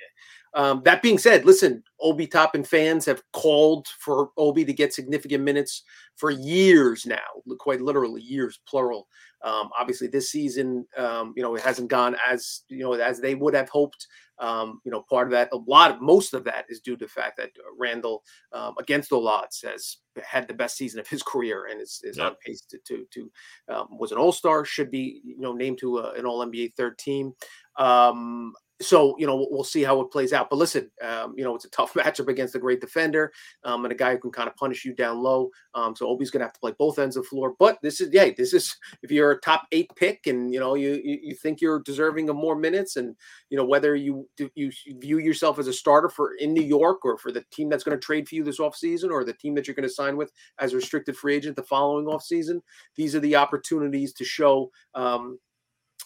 Um, 0.54 0.82
that 0.84 1.02
being 1.02 1.18
said, 1.18 1.44
listen, 1.44 1.82
Obi 2.00 2.26
Toppin 2.26 2.64
fans 2.64 3.06
have 3.06 3.22
called 3.32 3.86
for 3.86 4.30
Obi 4.36 4.64
to 4.64 4.72
get 4.72 4.92
significant 4.92 5.44
minutes 5.44 5.84
for 6.16 6.30
years 6.30 7.06
now, 7.06 7.16
quite 7.58 7.80
literally 7.80 8.20
years, 8.20 8.58
plural. 8.66 9.06
Um, 9.42 9.70
obviously, 9.78 10.08
this 10.08 10.30
season, 10.30 10.86
um, 10.96 11.32
you 11.36 11.42
know, 11.42 11.54
it 11.54 11.62
hasn't 11.62 11.88
gone 11.88 12.16
as 12.28 12.62
you 12.68 12.80
know 12.80 12.92
as 12.92 13.20
they 13.20 13.34
would 13.34 13.54
have 13.54 13.68
hoped. 13.68 14.06
Um, 14.38 14.80
you 14.84 14.90
know, 14.90 15.04
part 15.08 15.26
of 15.26 15.32
that, 15.32 15.50
a 15.52 15.56
lot, 15.56 15.90
of, 15.90 16.00
most 16.00 16.32
of 16.32 16.44
that 16.44 16.64
is 16.70 16.80
due 16.80 16.96
to 16.96 17.04
the 17.04 17.10
fact 17.10 17.36
that 17.36 17.50
Randle, 17.78 18.22
um, 18.54 18.74
against 18.78 19.12
all 19.12 19.28
odds, 19.28 19.60
has 19.62 19.98
had 20.22 20.48
the 20.48 20.54
best 20.54 20.78
season 20.78 20.98
of 20.98 21.06
his 21.06 21.22
career 21.26 21.68
and 21.70 21.80
is, 21.80 22.00
is 22.02 22.18
on 22.18 22.34
pace 22.44 22.62
to 22.70 22.78
to, 22.86 23.06
to 23.12 23.30
um, 23.68 23.98
was 23.98 24.12
an 24.12 24.18
All 24.18 24.32
Star, 24.32 24.64
should 24.64 24.90
be 24.90 25.20
you 25.24 25.38
know 25.38 25.52
named 25.52 25.78
to 25.78 25.98
a, 25.98 26.12
an 26.14 26.26
All 26.26 26.44
NBA 26.44 26.74
third 26.74 26.98
team. 26.98 27.32
Um, 27.76 28.52
so 28.80 29.14
you 29.18 29.26
know 29.26 29.46
we'll 29.50 29.64
see 29.64 29.82
how 29.82 30.00
it 30.00 30.10
plays 30.10 30.32
out. 30.32 30.48
But 30.50 30.56
listen, 30.56 30.90
um, 31.02 31.34
you 31.36 31.44
know 31.44 31.54
it's 31.54 31.64
a 31.64 31.70
tough 31.70 31.94
matchup 31.94 32.28
against 32.28 32.54
a 32.54 32.58
great 32.58 32.80
defender 32.80 33.32
um, 33.64 33.84
and 33.84 33.92
a 33.92 33.96
guy 33.96 34.12
who 34.12 34.18
can 34.18 34.30
kind 34.30 34.48
of 34.48 34.56
punish 34.56 34.84
you 34.84 34.94
down 34.94 35.22
low. 35.22 35.50
Um, 35.74 35.94
so 35.94 36.08
Obi's 36.08 36.30
going 36.30 36.40
to 36.40 36.46
have 36.46 36.54
to 36.54 36.60
play 36.60 36.74
both 36.78 36.98
ends 36.98 37.16
of 37.16 37.24
the 37.24 37.28
floor. 37.28 37.54
But 37.58 37.78
this 37.82 38.00
is 38.00 38.10
yeah, 38.12 38.30
this 38.36 38.52
is 38.52 38.76
if 39.02 39.10
you're 39.10 39.32
a 39.32 39.40
top 39.40 39.66
eight 39.72 39.90
pick 39.96 40.26
and 40.26 40.52
you 40.52 40.60
know 40.60 40.74
you 40.74 41.00
you, 41.04 41.34
think 41.34 41.60
you're 41.60 41.80
deserving 41.80 42.28
of 42.28 42.36
more 42.36 42.56
minutes, 42.56 42.96
and 42.96 43.14
you 43.48 43.56
know 43.56 43.64
whether 43.64 43.94
you 43.94 44.28
you 44.54 44.70
view 44.98 45.18
yourself 45.18 45.58
as 45.58 45.66
a 45.66 45.72
starter 45.72 46.08
for 46.08 46.34
in 46.34 46.52
New 46.52 46.62
York 46.62 47.04
or 47.04 47.18
for 47.18 47.32
the 47.32 47.44
team 47.52 47.68
that's 47.68 47.84
going 47.84 47.96
to 47.96 48.04
trade 48.04 48.28
for 48.28 48.34
you 48.34 48.44
this 48.44 48.58
offseason 48.58 49.10
or 49.10 49.24
the 49.24 49.32
team 49.32 49.54
that 49.54 49.66
you're 49.66 49.74
going 49.74 49.88
to 49.88 49.94
sign 49.94 50.16
with 50.16 50.32
as 50.58 50.72
a 50.72 50.76
restricted 50.76 51.16
free 51.16 51.36
agent 51.36 51.56
the 51.56 51.62
following 51.62 52.06
offseason, 52.06 52.60
these 52.96 53.14
are 53.14 53.20
the 53.20 53.36
opportunities 53.36 54.12
to 54.12 54.24
show 54.24 54.70
um, 54.94 55.38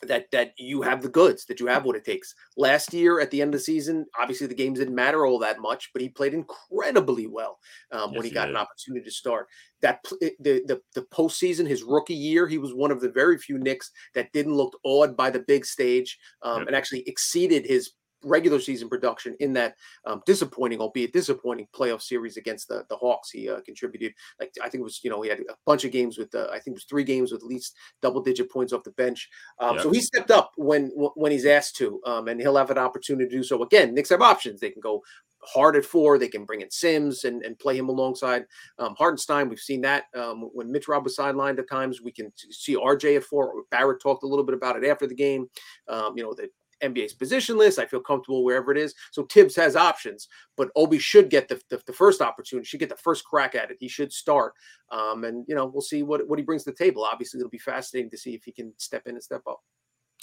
that 0.02 0.30
that 0.32 0.52
you 0.58 0.82
have 0.82 1.02
the 1.02 1.08
goods, 1.08 1.44
that 1.46 1.60
you 1.60 1.66
have 1.66 1.84
what 1.84 1.96
it 1.96 2.04
takes. 2.04 2.34
Last 2.56 2.92
year 2.92 3.20
at 3.20 3.30
the 3.30 3.40
end 3.42 3.54
of 3.54 3.60
the 3.60 3.64
season, 3.64 4.06
obviously 4.20 4.46
the 4.46 4.54
games 4.54 4.78
didn't 4.78 4.94
matter 4.94 5.26
all 5.26 5.38
that 5.40 5.60
much, 5.60 5.90
but 5.92 6.02
he 6.02 6.08
played 6.08 6.34
incredibly 6.34 7.26
well 7.26 7.58
um, 7.92 8.10
yes, 8.10 8.16
when 8.16 8.22
he, 8.22 8.28
he 8.30 8.34
got 8.34 8.46
did. 8.46 8.50
an 8.50 8.56
opportunity 8.56 9.04
to 9.04 9.10
start. 9.10 9.46
That 9.82 10.00
the, 10.20 10.62
the 10.66 10.80
the 10.94 11.02
postseason, 11.12 11.66
his 11.66 11.82
rookie 11.82 12.14
year, 12.14 12.46
he 12.46 12.58
was 12.58 12.74
one 12.74 12.90
of 12.90 13.00
the 13.00 13.10
very 13.10 13.38
few 13.38 13.58
Knicks 13.58 13.90
that 14.14 14.32
didn't 14.32 14.54
look 14.54 14.78
awed 14.84 15.16
by 15.16 15.30
the 15.30 15.40
big 15.40 15.64
stage 15.64 16.18
um, 16.42 16.60
yep. 16.60 16.68
and 16.68 16.76
actually 16.76 17.02
exceeded 17.06 17.66
his 17.66 17.92
regular 18.24 18.60
season 18.60 18.88
production 18.88 19.36
in 19.40 19.52
that 19.54 19.76
um, 20.06 20.22
disappointing, 20.26 20.80
albeit 20.80 21.12
disappointing, 21.12 21.68
playoff 21.74 22.02
series 22.02 22.36
against 22.36 22.68
the 22.68 22.84
the 22.88 22.96
Hawks. 22.96 23.30
He 23.30 23.48
uh, 23.48 23.60
contributed 23.60 24.14
like 24.40 24.52
I 24.62 24.68
think 24.68 24.80
it 24.80 24.84
was 24.84 25.00
you 25.02 25.10
know 25.10 25.22
he 25.22 25.28
had 25.28 25.40
a 25.40 25.54
bunch 25.66 25.84
of 25.84 25.92
games 25.92 26.18
with 26.18 26.34
uh, 26.34 26.48
I 26.50 26.58
think 26.58 26.68
it 26.68 26.74
was 26.74 26.84
three 26.84 27.04
games 27.04 27.32
with 27.32 27.42
at 27.42 27.46
least 27.46 27.76
double 28.02 28.22
digit 28.22 28.50
points 28.50 28.72
off 28.72 28.84
the 28.84 28.90
bench. 28.92 29.28
Um, 29.58 29.76
yep. 29.76 29.82
So 29.82 29.90
he 29.90 30.00
stepped 30.00 30.30
up 30.30 30.52
when 30.56 30.88
when 31.14 31.32
he's 31.32 31.46
asked 31.46 31.76
to, 31.76 32.00
um, 32.06 32.28
and 32.28 32.40
he'll 32.40 32.56
have 32.56 32.70
an 32.70 32.78
opportunity 32.78 33.28
to 33.28 33.36
do 33.36 33.42
so. 33.42 33.62
Again, 33.62 33.94
Knicks 33.94 34.10
have 34.10 34.22
options; 34.22 34.60
they 34.60 34.70
can 34.70 34.80
go 34.80 35.02
hard 35.46 35.76
at 35.76 35.84
four. 35.84 36.18
They 36.18 36.28
can 36.28 36.44
bring 36.44 36.60
in 36.60 36.70
Sims 36.70 37.24
and, 37.24 37.42
and 37.44 37.58
play 37.58 37.76
him 37.76 37.88
alongside 37.88 38.44
um, 38.78 38.94
Hartenstein. 38.96 39.48
We've 39.48 39.58
seen 39.58 39.80
that 39.82 40.04
um, 40.14 40.50
when 40.52 40.70
Mitch 40.70 40.88
Rob 40.88 41.04
was 41.04 41.16
sidelined 41.16 41.58
at 41.58 41.68
times. 41.68 42.02
We 42.02 42.12
can 42.12 42.32
see 42.50 42.76
RJ 42.76 43.16
at 43.16 43.24
four. 43.24 43.64
Barrett 43.70 44.00
talked 44.00 44.22
a 44.22 44.26
little 44.26 44.44
bit 44.44 44.54
about 44.54 44.82
it 44.82 44.88
after 44.88 45.06
the 45.06 45.14
game. 45.14 45.48
Um, 45.88 46.14
you 46.16 46.22
know, 46.22 46.34
that 46.34 46.50
NBA's 46.84 47.14
positionless. 47.14 47.78
I 47.78 47.86
feel 47.86 48.00
comfortable 48.00 48.44
wherever 48.44 48.70
it 48.70 48.78
is. 48.78 48.94
So 49.12 49.24
Thibs 49.24 49.56
has 49.56 49.76
options, 49.76 50.28
but 50.56 50.70
Obi 50.76 50.98
should 50.98 51.30
get 51.30 51.48
the, 51.48 51.60
the, 51.70 51.80
the, 51.86 51.92
first 51.92 52.20
opportunity, 52.20 52.66
should 52.66 52.80
get 52.80 52.88
the 52.88 52.96
first 52.96 53.24
crack 53.24 53.54
at 53.54 53.70
it. 53.70 53.78
He 53.80 53.88
should 53.88 54.12
start. 54.12 54.52
Um, 54.90 55.24
and, 55.24 55.44
you 55.48 55.54
know, 55.54 55.66
we'll 55.66 55.82
see 55.82 56.02
what, 56.02 56.26
what 56.28 56.38
he 56.38 56.44
brings 56.44 56.64
to 56.64 56.70
the 56.70 56.76
table. 56.76 57.04
Obviously, 57.04 57.40
it'll 57.40 57.50
be 57.50 57.58
fascinating 57.58 58.10
to 58.10 58.18
see 58.18 58.34
if 58.34 58.44
he 58.44 58.52
can 58.52 58.72
step 58.78 59.06
in 59.06 59.14
and 59.14 59.22
step 59.22 59.42
up. 59.48 59.60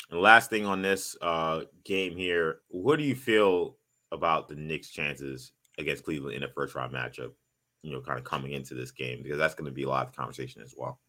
And 0.09 0.21
last 0.21 0.49
thing 0.49 0.65
on 0.65 0.81
this 0.81 1.15
uh, 1.21 1.61
game 1.83 2.15
here, 2.15 2.59
what 2.69 2.97
do 2.97 3.03
you 3.03 3.15
feel 3.15 3.77
about 4.11 4.47
the 4.47 4.55
Knicks' 4.55 4.89
chances 4.89 5.53
against 5.77 6.03
Cleveland 6.03 6.35
in 6.35 6.43
a 6.43 6.49
first 6.49 6.75
round 6.75 6.93
matchup? 6.93 7.31
You 7.83 7.93
know, 7.93 8.01
kind 8.01 8.19
of 8.19 8.25
coming 8.25 8.51
into 8.51 8.75
this 8.75 8.91
game 8.91 9.23
because 9.23 9.39
that's 9.39 9.55
going 9.55 9.65
to 9.65 9.71
be 9.71 9.83
a 9.83 9.89
lot 9.89 10.07
of 10.07 10.15
conversation 10.15 10.61
as 10.61 10.75
well. 10.77 10.99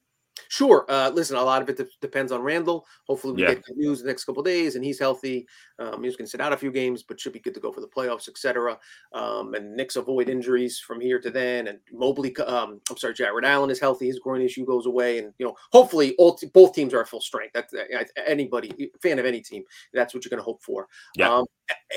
Sure. 0.48 0.84
Uh, 0.88 1.10
listen, 1.10 1.36
a 1.36 1.42
lot 1.42 1.62
of 1.62 1.68
it 1.68 1.76
de- 1.76 1.86
depends 2.00 2.32
on 2.32 2.42
Randle. 2.42 2.86
Hopefully, 3.06 3.34
we 3.34 3.42
yeah. 3.42 3.54
get 3.54 3.64
good 3.64 3.76
news 3.76 4.00
the 4.00 4.06
next 4.06 4.24
couple 4.24 4.42
days, 4.42 4.76
and 4.76 4.84
he's 4.84 4.98
healthy. 4.98 5.46
Um, 5.78 6.02
he's 6.02 6.16
going 6.16 6.26
to 6.26 6.30
sit 6.30 6.40
out 6.40 6.52
a 6.52 6.56
few 6.56 6.70
games, 6.70 7.02
but 7.02 7.20
should 7.20 7.32
be 7.32 7.38
good 7.38 7.54
to 7.54 7.60
go 7.60 7.72
for 7.72 7.80
the 7.80 7.88
playoffs, 7.88 8.28
etc. 8.28 8.78
Um, 9.12 9.54
and 9.54 9.76
Knicks 9.76 9.96
avoid 9.96 10.28
injuries 10.28 10.78
from 10.78 11.00
here 11.00 11.20
to 11.20 11.30
then. 11.30 11.68
And 11.68 11.78
Mobley, 11.92 12.34
um, 12.38 12.80
I'm 12.90 12.96
sorry, 12.96 13.14
Jarrett 13.14 13.44
Allen 13.44 13.70
is 13.70 13.80
healthy. 13.80 14.06
His 14.06 14.18
groin 14.18 14.42
issue 14.42 14.66
goes 14.66 14.86
away, 14.86 15.18
and 15.18 15.32
you 15.38 15.46
know, 15.46 15.54
hopefully, 15.70 16.14
all 16.18 16.34
t- 16.34 16.50
both 16.52 16.74
teams 16.74 16.94
are 16.94 17.00
at 17.00 17.08
full 17.08 17.20
strength. 17.20 17.52
That's 17.54 17.74
uh, 17.74 18.04
anybody 18.26 18.90
fan 19.02 19.18
of 19.18 19.26
any 19.26 19.40
team. 19.40 19.64
That's 19.92 20.14
what 20.14 20.24
you're 20.24 20.30
going 20.30 20.40
to 20.40 20.44
hope 20.44 20.62
for. 20.62 20.88
Yeah. 21.16 21.42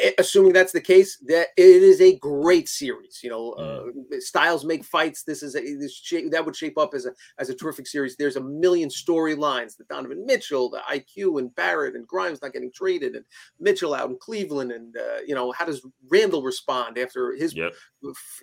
Um, 0.04 0.12
assuming 0.18 0.54
that's 0.54 0.72
the 0.72 0.82
case, 0.82 1.18
that 1.28 1.48
it 1.58 1.64
is 1.64 2.02
a 2.02 2.18
great 2.18 2.68
series. 2.70 3.20
You 3.24 3.30
know, 3.30 3.52
uh, 3.52 3.84
styles 4.20 4.66
make 4.66 4.84
fights. 4.84 5.24
This 5.24 5.44
is 5.44 5.56
a 5.56 5.62
this 5.76 5.96
shape, 5.96 6.32
that 6.32 6.46
would 6.46 6.56
shape 6.56 6.78
up 6.78 6.94
as 6.94 7.06
a 7.06 7.12
as 7.40 7.50
a 7.50 7.56
terrific 7.56 7.88
series. 7.88 8.16
There's 8.16 8.36
a 8.36 8.42
million 8.42 8.90
storylines. 8.90 9.78
The 9.78 9.86
Donovan 9.86 10.26
Mitchell, 10.26 10.70
the 10.70 10.82
IQ, 10.90 11.40
and 11.40 11.54
Barrett 11.56 11.96
and 11.96 12.08
Grimes 12.08 12.42
not 12.42 12.54
getting 12.54 12.72
traded, 12.72 13.16
and 13.16 13.26
Mitchell 13.60 13.94
out 13.94 14.10
in 14.10 14.18
Cleveland, 14.18 14.72
and 14.72 14.96
uh, 14.98 15.20
you 15.26 15.36
know 15.36 15.52
how 15.52 15.66
does 15.66 15.86
Randle 16.10 16.44
respond 16.44 16.98
after 16.98 17.34
his 17.34 17.56
yep. 17.56 17.74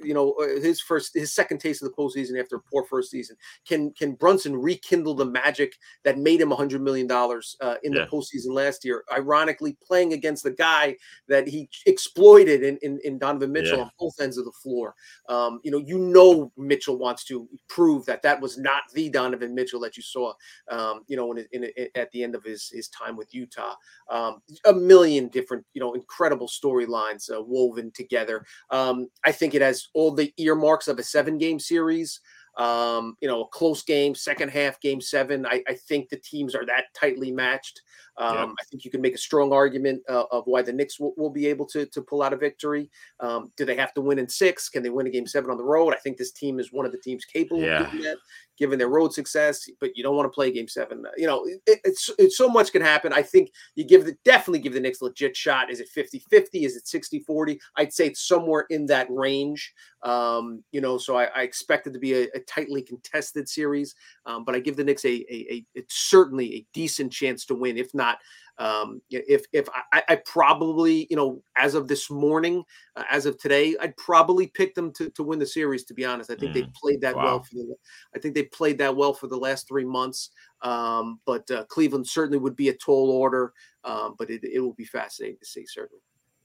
You 0.02 0.14
know 0.14 0.32
uh, 0.32 0.60
his 0.60 0.80
first 0.80 1.14
his 1.14 1.32
second 1.32 1.58
taste 1.58 1.82
of 1.82 1.88
the 1.88 1.94
postseason 1.94 2.40
after 2.40 2.56
a 2.56 2.60
poor 2.60 2.84
first 2.84 3.10
season? 3.10 3.36
Can 3.66 3.92
can 3.92 4.14
Brunson 4.14 4.56
rekindle 4.56 5.14
the 5.14 5.26
magic 5.26 5.74
that 6.04 6.18
made 6.18 6.40
him 6.40 6.52
a 6.52 6.56
hundred 6.56 6.82
million 6.82 7.06
dollars 7.06 7.56
uh, 7.60 7.76
in 7.82 7.92
yeah. 7.92 8.00
the 8.00 8.06
postseason 8.06 8.52
last 8.52 8.84
year? 8.84 9.04
Ironically, 9.12 9.76
playing 9.86 10.12
against 10.12 10.44
the 10.44 10.50
guy 10.50 10.96
that 11.28 11.46
he 11.48 11.68
exploited 11.86 12.62
in, 12.62 12.78
in, 12.82 12.98
in 13.04 13.18
Donovan 13.18 13.52
Mitchell 13.52 13.78
yeah. 13.78 13.84
on 13.84 13.90
both 13.98 14.20
ends 14.20 14.38
of 14.38 14.44
the 14.44 14.52
floor. 14.52 14.94
Um, 15.28 15.60
you 15.62 15.70
know, 15.70 15.78
you 15.78 15.98
know, 15.98 16.52
Mitchell 16.56 16.98
wants 16.98 17.24
to 17.24 17.48
prove 17.68 18.04
that 18.06 18.22
that 18.22 18.40
was 18.40 18.58
not 18.58 18.82
the 18.94 19.08
Donovan 19.08 19.54
Mitchell 19.54 19.80
that 19.80 19.96
you 19.96 20.02
saw, 20.02 20.32
um, 20.70 21.02
you 21.06 21.16
know, 21.16 21.32
in, 21.32 21.46
in, 21.52 21.64
in, 21.64 21.88
at 21.94 22.10
the 22.12 22.22
end 22.22 22.34
of 22.34 22.44
his, 22.44 22.68
his 22.68 22.88
time 22.88 23.16
with 23.16 23.34
Utah. 23.34 23.74
Um, 24.10 24.42
a 24.66 24.72
million 24.72 25.28
different, 25.28 25.64
you 25.74 25.80
know, 25.80 25.94
incredible 25.94 26.48
storylines 26.48 27.30
uh, 27.34 27.42
woven 27.42 27.90
together. 27.92 28.44
Um, 28.70 29.08
I 29.24 29.32
think 29.32 29.51
it 29.54 29.62
has 29.62 29.88
all 29.94 30.12
the 30.12 30.32
earmarks 30.36 30.88
of 30.88 30.98
a 30.98 31.02
seven 31.02 31.38
game 31.38 31.58
series. 31.58 32.20
Um, 32.58 33.16
you 33.22 33.28
know, 33.28 33.44
a 33.44 33.48
close 33.48 33.82
game, 33.82 34.14
second 34.14 34.50
half, 34.50 34.78
game 34.80 35.00
seven. 35.00 35.46
I, 35.46 35.62
I 35.66 35.74
think 35.74 36.10
the 36.10 36.18
teams 36.18 36.54
are 36.54 36.66
that 36.66 36.84
tightly 36.94 37.32
matched. 37.32 37.80
Um, 38.18 38.34
yeah. 38.34 38.44
I 38.44 38.64
think 38.70 38.84
you 38.84 38.90
can 38.90 39.00
make 39.00 39.14
a 39.14 39.18
strong 39.18 39.54
argument 39.54 40.02
uh, 40.06 40.24
of 40.30 40.44
why 40.44 40.60
the 40.60 40.72
Knicks 40.72 41.00
will, 41.00 41.14
will, 41.16 41.30
be 41.30 41.46
able 41.46 41.64
to, 41.68 41.86
to 41.86 42.02
pull 42.02 42.22
out 42.22 42.34
a 42.34 42.36
victory. 42.36 42.90
Um, 43.20 43.50
do 43.56 43.64
they 43.64 43.76
have 43.76 43.94
to 43.94 44.02
win 44.02 44.18
in 44.18 44.28
six? 44.28 44.68
Can 44.68 44.82
they 44.82 44.90
win 44.90 45.06
a 45.06 45.10
game 45.10 45.26
seven 45.26 45.50
on 45.50 45.56
the 45.56 45.64
road? 45.64 45.94
I 45.94 45.98
think 45.98 46.18
this 46.18 46.32
team 46.32 46.60
is 46.60 46.74
one 46.74 46.84
of 46.84 46.92
the 46.92 46.98
teams 46.98 47.24
capable 47.24 47.62
yeah. 47.62 47.84
of 47.84 47.90
doing 47.90 48.02
that 48.02 48.18
given 48.62 48.78
their 48.78 48.88
road 48.88 49.12
success, 49.12 49.68
but 49.80 49.96
you 49.96 50.04
don't 50.04 50.14
want 50.14 50.24
to 50.24 50.32
play 50.32 50.52
game 50.52 50.68
seven. 50.68 51.04
You 51.16 51.26
know, 51.26 51.44
it, 51.66 51.80
it's, 51.82 52.08
it's 52.16 52.38
so 52.38 52.48
much 52.48 52.70
can 52.70 52.80
happen. 52.80 53.12
I 53.12 53.20
think 53.20 53.50
you 53.74 53.82
give 53.82 54.04
the 54.04 54.16
definitely 54.24 54.60
give 54.60 54.72
the 54.72 54.78
Knicks 54.78 55.00
a 55.00 55.06
legit 55.06 55.36
shot. 55.36 55.68
Is 55.68 55.80
it 55.80 55.88
50 55.88 56.20
50? 56.30 56.64
Is 56.64 56.76
it 56.76 56.86
60 56.86 57.18
40? 57.26 57.60
I'd 57.76 57.92
say 57.92 58.06
it's 58.06 58.22
somewhere 58.22 58.66
in 58.70 58.86
that 58.86 59.08
range. 59.10 59.74
Um, 60.04 60.62
you 60.70 60.80
know, 60.80 60.96
so 60.96 61.16
I, 61.16 61.24
I 61.24 61.42
expect 61.42 61.88
it 61.88 61.92
to 61.94 61.98
be 61.98 62.14
a, 62.14 62.28
a 62.36 62.40
tightly 62.46 62.82
contested 62.82 63.48
series, 63.48 63.96
um, 64.26 64.44
but 64.44 64.54
I 64.54 64.60
give 64.60 64.76
the 64.76 64.84
Knicks 64.84 65.04
a, 65.04 65.08
a, 65.08 65.54
a, 65.54 65.66
it's 65.74 65.96
certainly 65.96 66.54
a 66.54 66.66
decent 66.72 67.12
chance 67.12 67.44
to 67.46 67.56
win, 67.56 67.76
if 67.76 67.92
not 67.94 68.18
um, 68.62 69.02
if 69.10 69.44
if 69.52 69.68
I, 69.92 70.04
I, 70.08 70.16
probably 70.24 71.08
you 71.10 71.16
know 71.16 71.42
as 71.56 71.74
of 71.74 71.88
this 71.88 72.08
morning, 72.08 72.62
uh, 72.94 73.02
as 73.10 73.26
of 73.26 73.36
today, 73.38 73.74
I'd 73.80 73.96
probably 73.96 74.46
pick 74.46 74.76
them 74.76 74.92
to, 74.94 75.10
to 75.10 75.24
win 75.24 75.40
the 75.40 75.46
series. 75.46 75.82
To 75.84 75.94
be 75.94 76.04
honest, 76.04 76.30
I 76.30 76.36
think 76.36 76.52
mm. 76.52 76.54
they 76.54 76.68
played 76.80 77.00
that 77.00 77.16
wow. 77.16 77.24
well. 77.24 77.42
For 77.42 77.54
the, 77.56 77.74
I 78.14 78.20
think 78.20 78.36
they 78.36 78.44
played 78.44 78.78
that 78.78 78.94
well 78.94 79.14
for 79.14 79.26
the 79.26 79.36
last 79.36 79.66
three 79.66 79.84
months. 79.84 80.30
Um, 80.62 81.18
but 81.26 81.50
uh, 81.50 81.64
Cleveland 81.64 82.06
certainly 82.06 82.38
would 82.38 82.54
be 82.54 82.68
a 82.68 82.76
tall 82.76 83.10
order. 83.10 83.52
Um, 83.82 84.14
but 84.16 84.30
it, 84.30 84.44
it 84.44 84.60
will 84.60 84.74
be 84.74 84.84
fascinating 84.84 85.38
to 85.40 85.46
see 85.46 85.66
certainly. 85.66 86.00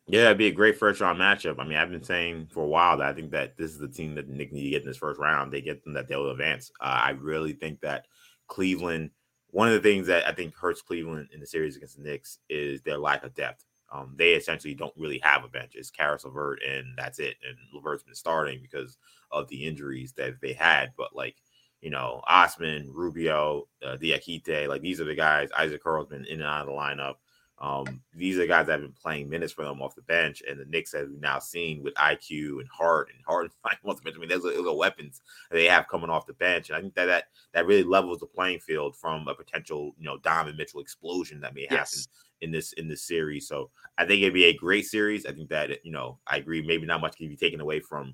Yeah, 0.08 0.26
it'd 0.26 0.40
be 0.40 0.48
a 0.48 0.52
great 0.52 0.80
first 0.80 1.02
round 1.02 1.20
matchup. 1.20 1.60
I 1.60 1.68
mean, 1.68 1.78
I've 1.78 1.92
been 1.92 2.02
saying 2.02 2.48
for 2.50 2.64
a 2.64 2.68
while 2.68 2.98
that 2.98 3.10
I 3.10 3.14
think 3.14 3.30
that 3.32 3.58
this 3.58 3.70
is 3.70 3.78
the 3.78 3.90
team 3.90 4.16
that 4.16 4.28
Nick 4.28 4.52
need 4.52 4.64
to 4.64 4.70
get 4.72 4.82
in 4.82 4.88
this 4.88 4.98
first 4.98 5.20
round. 5.20 5.54
They 5.54 5.62
get 5.62 5.84
them 5.84 5.94
that 5.94 6.08
they'll 6.08 6.32
advance. 6.32 6.72
Uh, 6.82 7.02
I 7.04 7.10
really 7.12 7.54
think 7.54 7.82
that 7.82 8.06
Cleveland 8.48 9.12
one 9.52 9.68
of 9.68 9.74
the 9.74 9.90
things 9.90 10.08
that 10.08 10.28
I 10.28 10.34
think 10.34 10.56
hurts 10.56 10.82
Cleveland 10.82 11.30
in 11.34 11.40
the 11.40 11.48
series 11.48 11.76
against 11.76 11.98
the 11.98 12.04
Knicks 12.04 12.40
is 12.50 12.82
their 12.82 12.98
lack 12.98 13.24
of 13.24 13.34
depth. 13.34 13.66
Um, 13.92 14.14
they 14.18 14.34
essentially 14.34 14.74
don't 14.74 14.94
really 14.98 15.20
have 15.20 15.46
a 15.46 15.48
bench. 15.48 15.74
It's 15.76 15.90
Caris 15.90 16.26
LeVert, 16.26 16.62
and 16.68 16.88
that's 16.98 17.20
it. 17.20 17.36
And 17.48 17.58
LeVert's 17.74 18.04
been 18.04 18.16
starting 18.16 18.60
because 18.62 18.98
of 19.32 19.48
the 19.48 19.66
injuries 19.66 20.14
that 20.14 20.42
they 20.42 20.54
had. 20.54 20.92
But 20.98 21.16
like, 21.16 21.38
you 21.82 21.90
know, 21.90 22.22
Osman, 22.28 22.92
Rubio, 22.94 23.68
uh, 23.86 23.96
Diakite, 23.96 24.68
like 24.68 24.82
these 24.82 25.00
are 25.00 25.06
the 25.06 25.16
guys. 25.16 25.50
Isaac 25.58 25.84
Okoro's 25.84 26.08
been 26.08 26.26
in 26.26 26.42
and 26.42 26.50
out 26.50 26.62
of 26.62 26.68
the 26.68 26.74
lineup. 26.74 27.16
Um, 27.60 28.02
these 28.14 28.38
are 28.38 28.46
guys 28.46 28.68
that 28.68 28.74
have 28.74 28.82
been 28.82 28.92
playing 28.92 29.30
minutes 29.30 29.52
for 29.52 29.64
them 29.64 29.82
off 29.82 29.96
the 29.96 30.04
bench, 30.04 30.44
and 30.48 30.60
the 30.60 30.66
Knicks 30.66 30.94
have 30.94 31.10
now 31.20 31.40
seen 31.40 31.82
with 31.82 31.96
IQ 31.96 32.60
and 32.60 32.68
Hart 32.72 33.10
and 33.14 33.24
Hart. 33.26 33.52
Wants 33.84 34.00
to 34.00 34.04
bench. 34.04 34.16
I 34.16 34.20
mean, 34.20 34.30
there's 34.30 34.46
a, 34.46 34.74
weapons 34.74 35.22
they 35.50 35.66
have 35.66 35.88
coming 35.88 36.10
off 36.10 36.28
the 36.28 36.34
bench, 36.34 36.70
and 36.70 36.78
I 36.78 36.82
think 36.82 36.94
that 36.96 37.06
that 37.08 37.26
that 37.54 37.66
really 37.66 37.84
levels 37.84 38.20
the 38.20 38.28
playing 38.28 38.60
field 38.60 38.96
from 38.96 39.28
a 39.28 39.34
potential 39.34 39.96
you 39.98 40.06
know 40.06 40.18
Donovan 40.20 40.56
Mitchell 40.56 40.82
explosion 40.82 41.40
that 41.42 41.56
may 41.56 41.64
happen 41.64 41.78
yes. 41.80 42.08
in 42.42 42.52
this 42.52 42.74
in 42.74 42.88
this 42.88 43.02
series. 43.02 43.48
So 43.48 43.72
I 43.98 44.06
think 44.06 44.22
it'd 44.22 44.36
be 44.36 44.46
a 44.46 44.58
great 44.58 44.86
series. 44.86 45.26
I 45.26 45.32
think 45.32 45.50
that 45.50 45.84
you 45.84 45.92
know 45.92 46.20
I 46.28 46.38
agree. 46.38 46.62
Maybe 46.62 46.86
not 46.86 47.02
much 47.02 47.18
can 47.18 47.28
be 47.28 47.36
taken 47.36 47.60
away 47.60 47.80
from 47.80 48.14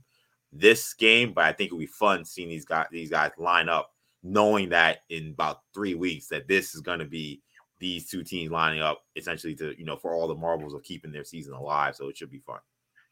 this 0.53 0.93
game, 0.93 1.33
but 1.33 1.43
I 1.43 1.51
think 1.51 1.67
it'll 1.67 1.79
be 1.79 1.85
fun 1.87 2.23
seeing 2.23 2.47
these 2.47 2.65
guys 2.65 2.87
these 2.91 3.09
guys 3.09 3.31
line 3.37 3.67
up, 3.67 3.91
knowing 4.23 4.69
that 4.69 4.99
in 5.09 5.31
about 5.31 5.61
three 5.73 5.95
weeks 5.95 6.27
that 6.27 6.47
this 6.47 6.75
is 6.75 6.81
going 6.81 6.99
to 6.99 7.05
be 7.05 7.41
these 7.79 8.07
two 8.09 8.23
teams 8.23 8.51
lining 8.51 8.81
up 8.81 9.03
essentially 9.15 9.55
to 9.55 9.73
you 9.77 9.85
know 9.85 9.97
for 9.97 10.13
all 10.13 10.27
the 10.27 10.35
marbles 10.35 10.73
of 10.73 10.83
keeping 10.83 11.11
their 11.11 11.23
season 11.23 11.53
alive. 11.53 11.95
So 11.95 12.07
it 12.07 12.17
should 12.17 12.31
be 12.31 12.39
fun. 12.39 12.59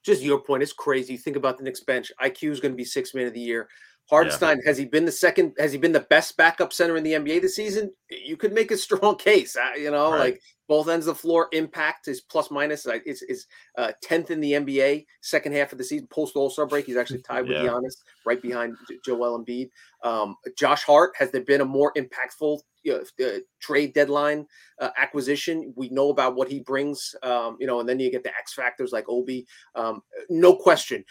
Just 0.04 0.24
your 0.24 0.40
point, 0.40 0.64
it's 0.64 0.74
crazy. 0.74 1.16
Think 1.16 1.36
about 1.36 1.58
the 1.58 1.64
Knicks 1.64 1.84
bench. 1.84 2.12
IQ 2.22 2.52
is 2.52 2.60
going 2.60 2.72
to 2.72 2.78
be 2.78 2.86
six 2.86 3.14
man 3.14 3.28
of 3.28 3.34
the 3.34 3.40
year. 3.40 3.68
Hartenstein 4.10 4.58
yeah. 4.58 4.64
has 4.68 4.78
he 4.78 4.86
been 4.86 5.06
the 5.06 5.12
second? 5.12 5.54
Has 5.58 5.72
he 5.72 5.78
been 5.78 5.92
the 5.92 6.02
best 6.10 6.36
backup 6.36 6.74
center 6.74 6.98
in 6.98 7.04
the 7.04 7.14
NBA 7.14 7.42
this 7.42 7.56
season? 7.56 7.92
You 8.10 8.36
could 8.36 8.52
make 8.52 8.72
a 8.72 8.78
strong 8.78 9.16
case. 9.18 9.56
Uh, 9.56 9.78
you 9.78 9.92
know, 9.92 10.12
right. 10.12 10.20
like 10.20 10.42
both 10.68 10.90
ends 10.90 11.08
of 11.08 11.16
the 11.16 11.22
floor 11.22 11.48
impact 11.54 12.08
is 12.08 12.22
plus 12.22 12.52
minus. 12.52 12.86
Is 13.06 13.22
is 13.22 13.48
uh, 13.78 13.92
tenth 14.02 14.32
in 14.32 14.42
the 14.42 14.54
NBA 14.54 15.06
second 15.22 15.54
half 15.54 15.72
of 15.72 15.78
the 15.78 15.84
season 15.84 16.08
post 16.08 16.36
All 16.36 16.50
Star 16.50 16.66
break. 16.66 16.86
He's 16.86 16.98
actually 16.98 17.22
tied 17.22 17.48
with 17.48 17.52
yeah. 17.64 17.70
Giannis, 17.70 17.96
right 18.26 18.42
behind 18.42 18.76
Joel 19.06 19.40
Embiid. 19.40 19.70
Um, 20.04 20.36
Josh 20.58 20.84
Hart 20.84 21.12
has 21.18 21.32
there 21.32 21.46
been 21.46 21.62
a 21.62 21.66
more 21.66 21.94
impactful 21.94 22.60
you 22.84 23.04
know, 23.20 23.40
trade 23.60 23.94
deadline 23.94 24.46
uh, 24.80 24.90
acquisition. 24.98 25.74
We 25.76 25.90
know 25.90 26.10
about 26.10 26.36
what 26.36 26.50
he 26.50 26.60
brings, 26.60 27.16
um, 27.24 27.58
you 27.60 27.68
know, 27.68 27.80
and 27.80 27.88
then 27.88 28.00
you 28.00 28.12
get 28.12 28.24
the 28.24 28.30
X 28.30 28.54
factors 28.54 28.92
like 28.92 29.06
Obi. 29.08 29.46
Um, 29.76 30.02
no 30.30 30.56
question, 30.56 31.04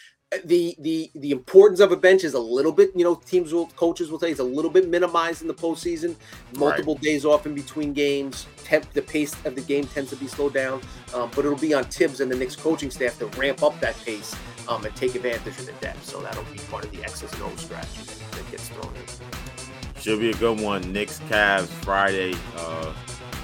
the 0.44 0.76
the 0.78 1.10
the 1.16 1.32
importance 1.32 1.80
of 1.80 1.90
a 1.90 1.96
bench 1.96 2.22
is 2.22 2.34
a 2.34 2.38
little 2.38 2.70
bit, 2.70 2.92
you 2.94 3.02
know, 3.02 3.16
teams 3.16 3.52
will 3.52 3.66
coaches 3.68 4.10
will 4.10 4.18
say 4.20 4.30
it's 4.30 4.40
a 4.40 4.44
little 4.44 4.70
bit 4.70 4.88
minimized 4.88 5.42
in 5.42 5.48
the 5.48 5.54
postseason. 5.54 6.14
Multiple 6.56 6.94
right. 6.94 7.02
days 7.02 7.24
off 7.24 7.46
in 7.46 7.54
between 7.54 7.92
games, 7.92 8.46
temp, 8.64 8.90
the 8.92 9.02
pace 9.02 9.34
of 9.44 9.56
the 9.56 9.60
game 9.62 9.86
tends 9.86 10.10
to 10.10 10.16
be 10.16 10.28
slowed 10.28 10.54
down. 10.54 10.80
Um, 11.14 11.30
but 11.34 11.44
it'll 11.44 11.56
be 11.56 11.74
on 11.74 11.84
Thibs 11.84 12.20
and 12.20 12.30
the 12.30 12.36
Knicks 12.36 12.54
coaching 12.54 12.90
staff 12.90 13.18
to 13.18 13.26
ramp 13.38 13.62
up 13.64 13.78
that 13.80 13.96
pace 14.04 14.34
um, 14.68 14.84
and 14.84 14.94
take 14.94 15.16
advantage 15.16 15.58
of 15.58 15.66
the 15.66 15.72
depth. 15.80 16.04
So 16.04 16.22
that'll 16.22 16.44
be 16.44 16.58
part 16.70 16.84
of 16.84 16.92
the 16.92 17.02
X's 17.02 17.32
and 17.32 17.42
O 17.42 17.56
strategy 17.56 18.02
that, 18.04 18.32
that 18.32 18.50
gets 18.52 18.68
thrown 18.68 18.94
in. 18.94 19.59
Should 20.00 20.20
be 20.20 20.30
a 20.30 20.34
good 20.34 20.60
one. 20.60 20.92
Knicks 20.92 21.20
Cavs 21.28 21.66
Friday. 21.66 22.34
Uh, 22.56 22.92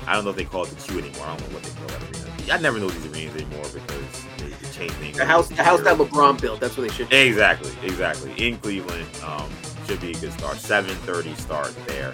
I 0.07 0.15
don't 0.15 0.25
know 0.25 0.31
if 0.31 0.37
they 0.37 0.45
call 0.45 0.65
it 0.65 0.71
the 0.71 0.77
Q 0.77 0.99
anymore. 1.01 1.27
I 1.27 1.37
don't 1.37 1.49
know 1.49 1.55
what 1.55 1.63
they 1.63 1.71
call 1.71 1.87
that 1.89 2.03
arena. 2.03 2.53
I 2.53 2.59
never 2.59 2.79
know 2.79 2.89
these 2.89 3.07
arenas 3.13 3.35
anymore 3.35 3.65
because 3.75 4.25
change 4.77 4.93
things. 4.93 5.17
The 5.17 5.25
house, 5.25 5.49
the 5.49 5.63
house 5.63 5.81
that 5.83 5.97
LeBron 5.97 6.41
built. 6.41 6.61
That's 6.61 6.77
what 6.77 6.89
they 6.89 6.95
should. 6.95 7.09
Do. 7.09 7.17
Exactly, 7.17 7.73
exactly. 7.83 8.33
In 8.37 8.59
Cleveland, 8.59 9.07
um, 9.25 9.51
should 9.87 10.01
be 10.01 10.13
a 10.13 10.15
good 10.15 10.33
start. 10.33 10.57
Seven 10.59 10.95
thirty 10.97 11.35
start 11.35 11.75
there. 11.87 12.13